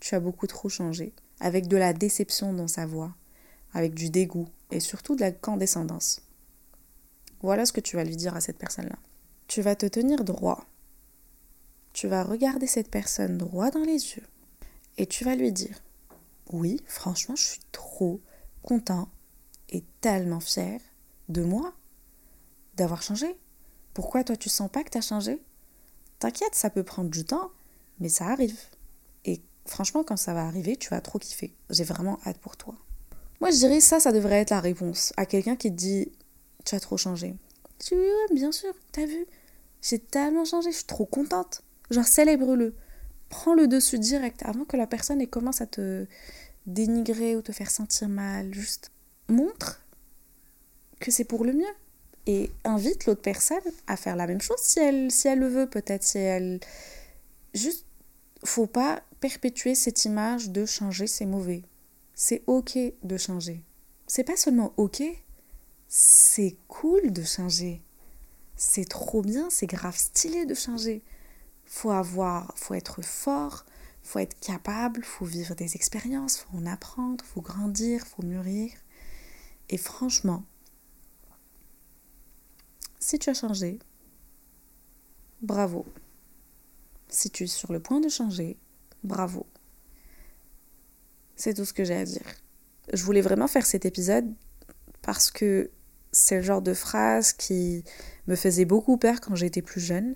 tu 0.00 0.14
as 0.14 0.20
beaucoup 0.20 0.46
trop 0.46 0.68
changé, 0.68 1.14
avec 1.40 1.68
de 1.68 1.76
la 1.76 1.92
déception 1.92 2.52
dans 2.52 2.68
sa 2.68 2.86
voix, 2.86 3.14
avec 3.72 3.94
du 3.94 4.10
dégoût 4.10 4.48
et 4.70 4.80
surtout 4.80 5.16
de 5.16 5.20
la 5.20 5.32
condescendance. 5.32 6.22
Voilà 7.42 7.66
ce 7.66 7.72
que 7.72 7.80
tu 7.80 7.96
vas 7.96 8.04
lui 8.04 8.16
dire 8.16 8.34
à 8.34 8.40
cette 8.40 8.58
personne-là. 8.58 8.96
Tu 9.48 9.60
vas 9.60 9.76
te 9.76 9.86
tenir 9.86 10.24
droit. 10.24 10.64
Tu 11.92 12.08
vas 12.08 12.24
regarder 12.24 12.66
cette 12.66 12.90
personne 12.90 13.38
droit 13.38 13.70
dans 13.70 13.84
les 13.84 14.14
yeux 14.14 14.26
et 14.96 15.06
tu 15.06 15.24
vas 15.24 15.34
lui 15.34 15.52
dire 15.52 15.78
Oui, 16.52 16.80
franchement, 16.86 17.36
je 17.36 17.44
suis 17.44 17.60
trop 17.72 18.20
content 18.62 19.08
et 19.68 19.84
tellement 20.00 20.40
fier 20.40 20.80
de 21.28 21.42
moi 21.42 21.74
d'avoir 22.76 23.02
changé. 23.02 23.38
Pourquoi 23.92 24.24
toi 24.24 24.36
tu 24.36 24.48
sens 24.48 24.70
pas 24.70 24.82
que 24.82 24.90
tu 24.90 24.98
as 24.98 25.02
changé? 25.02 25.40
T'inquiète, 26.18 26.54
ça 26.54 26.70
peut 26.70 26.82
prendre 26.82 27.10
du 27.10 27.24
temps, 27.24 27.50
mais 28.00 28.08
ça 28.08 28.26
arrive. 28.26 28.58
Franchement, 29.66 30.04
quand 30.04 30.16
ça 30.16 30.34
va 30.34 30.44
arriver, 30.44 30.76
tu 30.76 30.90
vas 30.90 31.00
trop 31.00 31.18
kiffer. 31.18 31.54
J'ai 31.70 31.84
vraiment 31.84 32.18
hâte 32.26 32.38
pour 32.38 32.56
toi. 32.56 32.74
Moi, 33.40 33.50
je 33.50 33.56
dirais 33.56 33.80
ça, 33.80 34.00
ça 34.00 34.12
devrait 34.12 34.40
être 34.40 34.50
la 34.50 34.60
réponse 34.60 35.12
à 35.16 35.26
quelqu'un 35.26 35.56
qui 35.56 35.70
te 35.70 35.76
dit 35.76 36.12
Tu 36.64 36.74
as 36.74 36.80
trop 36.80 36.96
changé. 36.96 37.34
Je 37.80 37.88
dis 37.88 37.94
Oui, 37.94 38.34
bien 38.34 38.52
sûr, 38.52 38.74
t'as 38.92 39.06
vu 39.06 39.26
J'ai 39.82 39.98
tellement 39.98 40.44
changé, 40.44 40.70
je 40.70 40.76
suis 40.76 40.86
trop 40.86 41.06
contente. 41.06 41.62
Genre, 41.90 42.04
célèbre-le. 42.04 42.74
Prends 43.28 43.54
le 43.54 43.66
dessus 43.66 43.98
direct 43.98 44.42
avant 44.44 44.64
que 44.64 44.76
la 44.76 44.86
personne 44.86 45.26
commence 45.26 45.60
à 45.60 45.66
te 45.66 46.06
dénigrer 46.66 47.36
ou 47.36 47.42
te 47.42 47.52
faire 47.52 47.70
sentir 47.70 48.08
mal. 48.08 48.54
Juste 48.54 48.92
montre 49.28 49.80
que 51.00 51.10
c'est 51.10 51.24
pour 51.24 51.44
le 51.44 51.52
mieux 51.52 51.74
et 52.26 52.50
invite 52.64 53.06
l'autre 53.06 53.22
personne 53.22 53.58
à 53.86 53.96
faire 53.96 54.16
la 54.16 54.26
même 54.26 54.40
chose 54.40 54.60
si 54.60 54.78
elle, 54.78 55.10
si 55.10 55.28
elle 55.28 55.40
le 55.40 55.48
veut, 55.48 55.68
peut-être. 55.68 56.02
Si 56.02 56.18
elle. 56.18 56.60
Juste, 57.52 57.86
faut 58.44 58.66
pas 58.66 59.02
perpétuer 59.24 59.74
cette 59.74 60.04
image 60.04 60.50
de 60.50 60.66
changer, 60.66 61.06
c'est 61.06 61.24
mauvais. 61.24 61.62
C'est 62.14 62.42
ok 62.46 62.78
de 63.02 63.16
changer. 63.16 63.64
C'est 64.06 64.22
pas 64.22 64.36
seulement 64.36 64.74
ok, 64.76 65.02
c'est 65.88 66.58
cool 66.68 67.10
de 67.10 67.22
changer. 67.22 67.82
C'est 68.54 68.86
trop 68.86 69.22
bien, 69.22 69.48
c'est 69.48 69.66
grave 69.66 69.96
stylé 69.96 70.44
de 70.44 70.52
changer. 70.52 71.02
Faut 71.64 71.90
avoir, 71.90 72.52
faut 72.58 72.74
être 72.74 73.00
fort, 73.00 73.64
faut 74.02 74.18
être 74.18 74.38
capable, 74.40 75.02
faut 75.02 75.24
vivre 75.24 75.54
des 75.54 75.74
expériences, 75.74 76.36
faut 76.36 76.58
en 76.58 76.66
apprendre, 76.66 77.24
faut 77.24 77.40
grandir, 77.40 78.06
faut 78.06 78.22
mûrir. 78.22 78.72
Et 79.70 79.78
franchement, 79.78 80.44
si 83.00 83.18
tu 83.18 83.30
as 83.30 83.34
changé, 83.34 83.78
bravo. 85.40 85.86
Si 87.08 87.30
tu 87.30 87.44
es 87.44 87.46
sur 87.46 87.72
le 87.72 87.80
point 87.80 88.00
de 88.00 88.10
changer, 88.10 88.58
bravo. 89.04 89.46
C'est 91.36 91.54
tout 91.54 91.64
ce 91.64 91.72
que 91.72 91.84
j'ai 91.84 91.96
à 91.96 92.04
dire. 92.04 92.26
Je 92.92 93.02
voulais 93.04 93.20
vraiment 93.20 93.48
faire 93.48 93.66
cet 93.66 93.84
épisode 93.84 94.26
parce 95.02 95.30
que 95.30 95.70
c'est 96.12 96.36
le 96.36 96.42
genre 96.42 96.62
de 96.62 96.74
phrase 96.74 97.32
qui 97.32 97.84
me 98.26 98.36
faisait 98.36 98.64
beaucoup 98.64 98.96
peur 98.96 99.20
quand 99.20 99.34
j'étais 99.34 99.62
plus 99.62 99.80
jeune. 99.80 100.14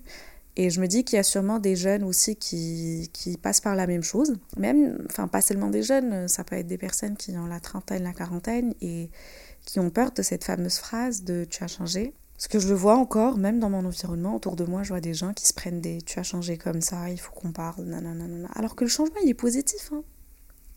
Et 0.55 0.69
je 0.69 0.81
me 0.81 0.87
dis 0.87 1.03
qu'il 1.03 1.15
y 1.15 1.19
a 1.19 1.23
sûrement 1.23 1.59
des 1.59 1.75
jeunes 1.75 2.03
aussi 2.03 2.35
qui, 2.35 3.09
qui, 3.13 3.37
passent 3.37 3.61
par 3.61 3.75
la 3.75 3.87
même 3.87 4.03
chose. 4.03 4.35
Même, 4.57 5.05
enfin, 5.09 5.27
pas 5.27 5.41
seulement 5.41 5.69
des 5.69 5.83
jeunes, 5.83 6.27
ça 6.27 6.43
peut 6.43 6.55
être 6.55 6.67
des 6.67 6.77
personnes 6.77 7.15
qui 7.15 7.37
ont 7.37 7.45
la 7.45 7.59
trentaine, 7.59 8.03
la 8.03 8.13
quarantaine 8.13 8.73
et 8.81 9.09
qui 9.65 9.79
ont 9.79 9.89
peur 9.89 10.11
de 10.11 10.21
cette 10.21 10.43
fameuse 10.43 10.77
phrase 10.77 11.23
de 11.23 11.45
tu 11.45 11.63
as 11.63 11.67
changé. 11.67 12.13
Parce 12.39 12.47
que 12.47 12.59
je 12.59 12.69
le 12.69 12.73
vois 12.73 12.95
encore, 12.95 13.37
même 13.37 13.59
dans 13.59 13.69
mon 13.69 13.83
environnement, 13.83 14.33
autour 14.33 14.55
de 14.55 14.63
moi, 14.63 14.81
je 14.81 14.89
vois 14.89 15.01
des 15.01 15.13
gens 15.13 15.33
qui 15.33 15.45
se 15.45 15.53
prennent 15.53 15.81
des 15.81 16.01
tu 16.01 16.19
as 16.19 16.23
changé 16.23 16.57
comme 16.57 16.79
ça, 16.79 17.09
il 17.09 17.19
faut 17.19 17.33
qu'on 17.33 17.51
parle, 17.51 17.83
nanana. 17.83 18.47
Alors 18.55 18.77
que 18.77 18.85
le 18.85 18.89
changement, 18.89 19.17
il 19.21 19.29
est 19.29 19.33
positif. 19.33 19.91
Hein. 19.91 20.03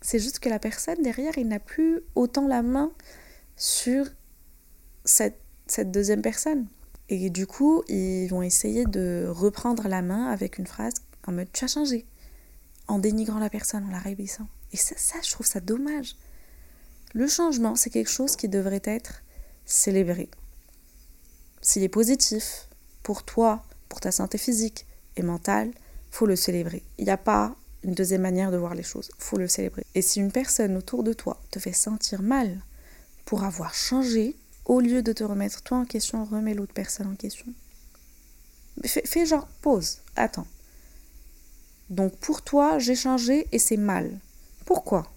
C'est 0.01 0.19
juste 0.19 0.41
que 0.41 0.49
la 0.49 0.59
personne 0.59 1.01
derrière, 1.03 1.39
il 1.39 1.47
n'a 1.47 1.61
plus 1.61 2.01
autant 2.17 2.49
la 2.49 2.63
main 2.63 2.91
sur 3.55 4.07
cette, 5.05 5.39
cette 5.69 5.93
deuxième 5.93 6.21
personne. 6.21 6.67
Et 7.09 7.31
du 7.31 7.47
coup, 7.47 7.85
ils 7.87 8.27
vont 8.27 8.43
essayer 8.43 8.85
de 8.85 9.29
reprendre 9.29 9.87
la 9.87 10.03
main 10.03 10.27
avec 10.33 10.59
une 10.59 10.67
phrase 10.67 10.95
en 11.29 11.31
mode 11.31 11.53
tu 11.53 11.65
as 11.65 11.69
changé, 11.69 12.07
en 12.89 12.99
dénigrant 12.99 13.39
la 13.39 13.51
personne, 13.51 13.85
en 13.85 13.93
la 13.93 14.01
rébaissant. 14.01 14.49
Et 14.73 14.77
ça, 14.77 15.17
je 15.23 15.31
trouve 15.31 15.47
ça 15.47 15.61
dommage. 15.61 16.17
Le 17.15 17.29
changement, 17.29 17.77
c'est 17.77 17.91
quelque 17.91 18.11
chose 18.11 18.35
qui 18.35 18.49
devrait 18.49 18.83
être 18.85 19.23
célébré 19.65 20.29
s'il 21.63 21.83
est 21.83 21.89
positif 21.89 22.69
pour 23.03 23.23
toi, 23.23 23.65
pour 23.89 24.01
ta 24.01 24.13
santé 24.13 24.37
physique 24.37 24.87
et 25.17 25.23
mentale, 25.23 25.71
faut 26.11 26.27
le 26.27 26.37
célébrer. 26.37 26.83
Il 26.99 27.05
n'y 27.05 27.11
a 27.11 27.17
pas 27.17 27.55
une 27.85 27.95
deuxième 27.95 28.23
manière 28.23 28.51
de 28.51 28.57
voir 28.57 28.75
les 28.75 28.83
choses, 28.83 29.11
faut 29.19 29.39
le 29.39 29.49
célébrer. 29.49 29.87
Et 29.95 30.03
si 30.03 30.21
une 30.21 30.33
personne 30.33 30.77
autour 30.77 31.03
de 31.03 31.13
toi 31.13 31.41
te 31.51 31.59
fait 31.59 31.73
sentir 31.73 32.23
mal 32.23 32.61
pour 33.25 33.45
avoir 33.45 33.75
changé, 33.75 34.37
au 34.65 34.81
lieu 34.81 35.03
de 35.03 35.13
te 35.13 35.25
remettre 35.25 35.63
toi 35.63 35.79
en 35.79 35.85
question, 35.85 36.25
remets 36.25 36.55
l'autre 36.55 36.75
personne 36.75 37.09
en 37.09 37.17
question. 37.17 37.47
Fais, 38.85 39.03
fais 39.05 39.27
genre 39.27 39.49
pause, 39.61 39.99
attends. 40.17 40.47
Donc 41.91 42.17
pour 42.17 42.43
toi, 42.43 42.79
j'ai 42.79 42.95
changé 42.95 43.47
et 43.53 43.59
c'est 43.59 43.77
mal. 43.77 44.19
Pourquoi? 44.65 45.11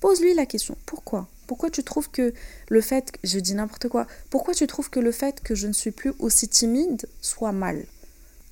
Pose-lui 0.00 0.34
la 0.34 0.46
question. 0.46 0.76
Pourquoi? 0.86 1.28
Pourquoi 1.50 1.68
tu 1.68 1.82
trouves 1.82 2.08
que 2.08 2.32
le 2.68 2.80
fait, 2.80 3.10
je 3.24 3.40
dis 3.40 3.56
n'importe 3.56 3.88
quoi, 3.88 4.06
pourquoi 4.30 4.54
tu 4.54 4.68
trouves 4.68 4.88
que 4.88 5.00
le 5.00 5.10
fait 5.10 5.40
que 5.40 5.56
je 5.56 5.66
ne 5.66 5.72
suis 5.72 5.90
plus 5.90 6.12
aussi 6.20 6.46
timide 6.46 7.08
soit 7.20 7.50
mal? 7.50 7.86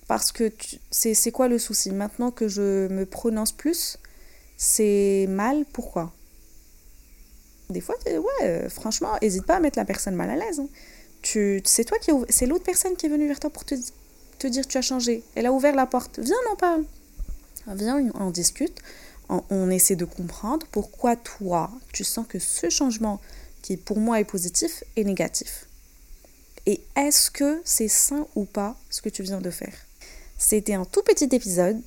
Parce 0.08 0.32
que 0.32 0.50
c'est 0.90 1.30
quoi 1.30 1.46
le 1.46 1.60
souci? 1.60 1.92
Maintenant 1.92 2.32
que 2.32 2.48
je 2.48 2.88
me 2.88 3.06
prononce 3.06 3.52
plus, 3.52 3.98
c'est 4.56 5.26
mal, 5.28 5.64
pourquoi? 5.72 6.12
Des 7.70 7.80
fois, 7.80 7.94
ouais, 8.04 8.18
euh, 8.42 8.68
franchement, 8.68 9.16
n'hésite 9.22 9.46
pas 9.46 9.58
à 9.58 9.60
mettre 9.60 9.78
la 9.78 9.84
personne 9.84 10.16
mal 10.16 10.30
à 10.30 10.34
l'aise. 10.34 10.58
Hein. 10.58 10.68
Tu, 11.22 11.62
c'est 11.66 11.84
toi 11.84 11.98
qui 11.98 12.10
c'est 12.28 12.46
l'autre 12.46 12.64
personne 12.64 12.96
qui 12.96 13.06
est 13.06 13.10
venue 13.10 13.28
vers 13.28 13.38
toi 13.38 13.50
pour 13.50 13.64
te, 13.64 13.76
dire 14.48 14.66
tu 14.66 14.76
as 14.76 14.82
changé. 14.82 15.22
Elle 15.36 15.46
a 15.46 15.52
ouvert 15.52 15.76
la 15.76 15.86
porte. 15.86 16.18
Viens, 16.18 16.34
on 16.48 16.52
en 16.54 16.56
parle. 16.56 16.84
Viens, 17.76 18.04
on 18.14 18.30
discute 18.30 18.82
on, 19.28 19.70
essaie 19.70 19.96
de 19.96 20.04
comprendre 20.04 20.66
pourquoi 20.72 21.16
toi, 21.16 21.70
tu 21.92 22.04
sens 22.04 22.26
que 22.26 22.38
ce 22.38 22.70
changement 22.70 23.20
qui 23.62 23.76
pour 23.76 23.98
moi 23.98 24.20
est 24.20 24.24
positif 24.24 24.84
est 24.96 25.04
négatif. 25.04 25.66
Et 26.66 26.80
est-ce 26.96 27.30
que 27.30 27.60
c'est 27.64 27.88
sain 27.88 28.26
ou 28.34 28.44
pas 28.44 28.76
ce 28.90 29.02
que 29.02 29.08
tu 29.08 29.22
viens 29.22 29.40
de 29.40 29.50
faire? 29.50 29.74
C'était 30.36 30.74
un 30.74 30.84
tout 30.84 31.02
petit 31.02 31.28
épisode 31.34 31.80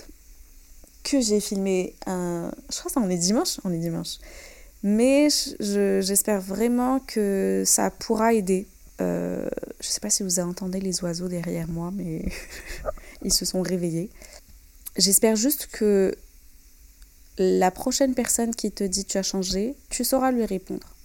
que 1.03 1.19
j'ai 1.21 1.39
filmé 1.39 1.95
un... 2.05 2.51
Je 2.71 2.79
crois 2.79 2.91
que 2.91 2.99
on 2.99 3.09
est 3.09 3.17
dimanche 3.17 3.59
On 3.63 3.71
est 3.71 3.79
dimanche. 3.79 4.17
Mais 4.83 5.29
j'espère 5.59 6.41
vraiment 6.41 6.99
que 6.99 7.63
ça 7.65 7.91
pourra 7.91 8.33
aider. 8.33 8.67
Euh, 8.99 9.47
je 9.79 9.87
ne 9.87 9.91
sais 9.91 9.99
pas 9.99 10.09
si 10.09 10.23
vous 10.23 10.39
entendez 10.39 10.79
les 10.79 11.03
oiseaux 11.03 11.27
derrière 11.27 11.67
moi, 11.67 11.91
mais 11.93 12.25
ils 13.23 13.33
se 13.33 13.45
sont 13.45 13.61
réveillés. 13.61 14.09
J'espère 14.97 15.35
juste 15.35 15.67
que 15.71 16.15
la 17.37 17.71
prochaine 17.71 18.13
personne 18.13 18.53
qui 18.53 18.71
te 18.71 18.83
dit 18.83 19.05
tu 19.05 19.17
as 19.17 19.23
changé, 19.23 19.75
tu 19.89 20.03
sauras 20.03 20.31
lui 20.31 20.45
répondre. 20.45 20.95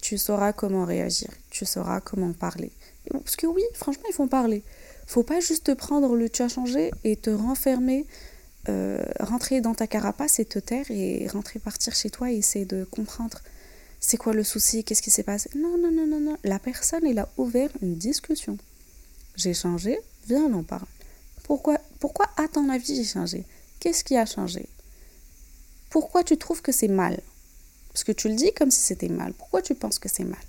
Tu 0.00 0.18
sauras 0.18 0.52
comment 0.52 0.84
réagir. 0.84 1.28
Tu 1.50 1.64
sauras 1.64 2.00
comment 2.00 2.32
parler. 2.32 2.70
Parce 3.10 3.36
que 3.36 3.46
oui, 3.46 3.62
franchement, 3.74 4.04
il 4.08 4.14
faut 4.14 4.26
parler. 4.26 4.62
Faut 5.06 5.22
pas 5.22 5.40
juste 5.40 5.74
prendre 5.74 6.14
le 6.16 6.28
tu 6.28 6.42
as 6.42 6.48
changé 6.48 6.90
et 7.04 7.16
te 7.16 7.30
renfermer, 7.30 8.06
euh, 8.68 9.02
rentrer 9.20 9.60
dans 9.60 9.74
ta 9.74 9.86
carapace 9.86 10.38
et 10.38 10.44
te 10.44 10.58
taire 10.58 10.90
et 10.90 11.26
rentrer 11.28 11.58
partir 11.58 11.94
chez 11.94 12.10
toi 12.10 12.30
et 12.30 12.36
essayer 12.36 12.64
de 12.64 12.84
comprendre 12.84 13.40
c'est 14.00 14.16
quoi 14.16 14.34
le 14.34 14.44
souci, 14.44 14.84
qu'est-ce 14.84 15.02
qui 15.02 15.10
s'est 15.10 15.22
passé. 15.22 15.50
Non, 15.56 15.78
non, 15.78 15.90
non, 15.90 16.06
non, 16.06 16.20
non. 16.20 16.36
La 16.44 16.58
personne, 16.58 17.06
elle 17.06 17.18
a 17.18 17.28
ouvert 17.36 17.70
une 17.82 17.96
discussion. 17.96 18.58
J'ai 19.36 19.54
changé, 19.54 19.98
viens, 20.28 20.44
on 20.44 20.54
en 20.54 20.62
parle. 20.62 20.86
Pourquoi, 21.44 21.78
pourquoi 22.00 22.26
à 22.36 22.48
ton 22.48 22.68
avis, 22.68 22.96
j'ai 22.96 23.04
changé? 23.04 23.44
Qu'est-ce 23.80 24.04
qui 24.04 24.16
a 24.16 24.26
changé? 24.26 24.68
Pourquoi 25.96 26.22
tu 26.22 26.36
trouves 26.36 26.60
que 26.60 26.72
c'est 26.72 26.88
mal? 26.88 27.18
Parce 27.90 28.04
que 28.04 28.12
tu 28.12 28.28
le 28.28 28.34
dis 28.34 28.52
comme 28.52 28.70
si 28.70 28.80
c'était 28.80 29.08
mal. 29.08 29.32
Pourquoi 29.32 29.62
tu 29.62 29.74
penses 29.74 29.98
que 29.98 30.10
c'est 30.10 30.24
mal? 30.24 30.44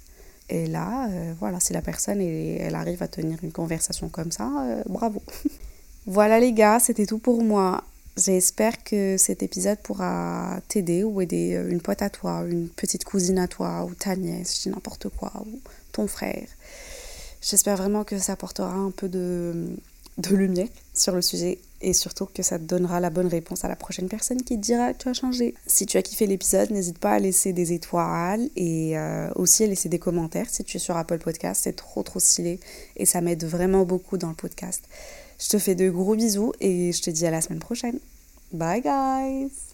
Et 0.50 0.68
là, 0.68 1.08
euh, 1.10 1.34
voilà, 1.40 1.62
si 1.62 1.72
la 1.72 1.82
personne 1.82 2.20
elle, 2.20 2.76
arrive 2.76 3.02
à 3.02 3.08
tenir 3.08 3.42
une 3.42 3.54
conversation 3.54 4.10
comme 4.10 4.30
ça, 4.30 4.52
euh, 4.66 4.84
bravo. 4.90 5.22
voilà 6.06 6.42
les 6.42 6.52
gars, 6.52 6.82
c'était 6.82 7.06
tout 7.06 7.18
pour 7.18 7.42
moi. 7.44 7.86
J'espère 8.18 8.84
que 8.84 9.16
cet 9.16 9.42
épisode 9.42 9.80
pourra 9.80 10.60
t'aider 10.68 11.06
ou 11.06 11.22
aider 11.22 11.56
euh, 11.56 11.72
une 11.72 11.80
pote 11.80 12.02
à 12.02 12.10
toi, 12.10 12.44
une 12.46 12.68
petite 12.68 13.06
cousine 13.06 13.40
à 13.40 13.48
toi, 13.48 13.86
ou 13.86 13.94
ta 13.94 14.18
nièce, 14.18 14.66
n'importe 14.66 15.08
quoi, 15.08 15.32
ou 15.46 15.62
ton 15.94 16.08
frère. 16.08 16.50
J'espère 17.42 17.78
vraiment 17.78 18.04
que 18.04 18.20
ça 18.20 18.34
apportera 18.34 18.74
un 18.74 18.92
peu 18.92 19.08
de 19.08 19.78
lumière 20.30 20.68
sur 21.00 21.16
le 21.16 21.22
sujet 21.22 21.60
et 21.82 21.94
surtout 21.94 22.26
que 22.26 22.44
ça 22.44 22.58
donnera 22.58 23.00
la 23.00 23.10
bonne 23.10 23.28
réponse 23.28 23.64
à 23.64 23.68
la 23.68 23.76
prochaine 23.76 24.08
personne 24.08 24.42
qui 24.42 24.58
dira 24.58 24.94
que 24.94 25.04
tu 25.04 25.10
as 25.10 25.14
changé. 25.14 25.54
Si 25.68 25.86
tu 25.86 25.98
as 25.98 26.02
kiffé 26.02 26.26
l'épisode, 26.26 26.72
n'hésite 26.72 26.98
pas 26.98 27.14
à 27.14 27.20
laisser 27.20 27.54
des 27.54 27.74
étoiles 27.74 28.50
et 28.56 28.98
euh, 28.98 29.30
aussi 29.36 29.64
à 29.64 29.68
laisser 29.68 29.90
des 29.90 30.00
commentaires 30.00 30.50
si 30.50 30.64
tu 30.64 30.78
es 30.78 30.80
sur 30.80 30.98
Apple 30.98 31.20
Podcast, 31.20 31.62
c'est 31.64 31.76
trop 31.76 32.04
trop 32.04 32.20
stylé 32.20 32.60
et 32.96 33.06
ça 33.06 33.22
m'aide 33.22 33.44
vraiment 33.46 33.86
beaucoup 33.86 34.18
dans 34.18 34.30
le 34.30 34.36
podcast. 34.36 34.84
Je 35.40 35.50
te 35.50 35.60
fais 35.60 35.76
de 35.76 35.90
gros 35.90 36.16
bisous 36.16 36.54
et 36.60 36.92
je 36.92 37.02
te 37.02 37.10
dis 37.10 37.26
à 37.26 37.32
la 37.32 37.42
semaine 37.42 37.60
prochaine. 37.60 38.00
Bye 38.52 38.82
guys 38.82 39.67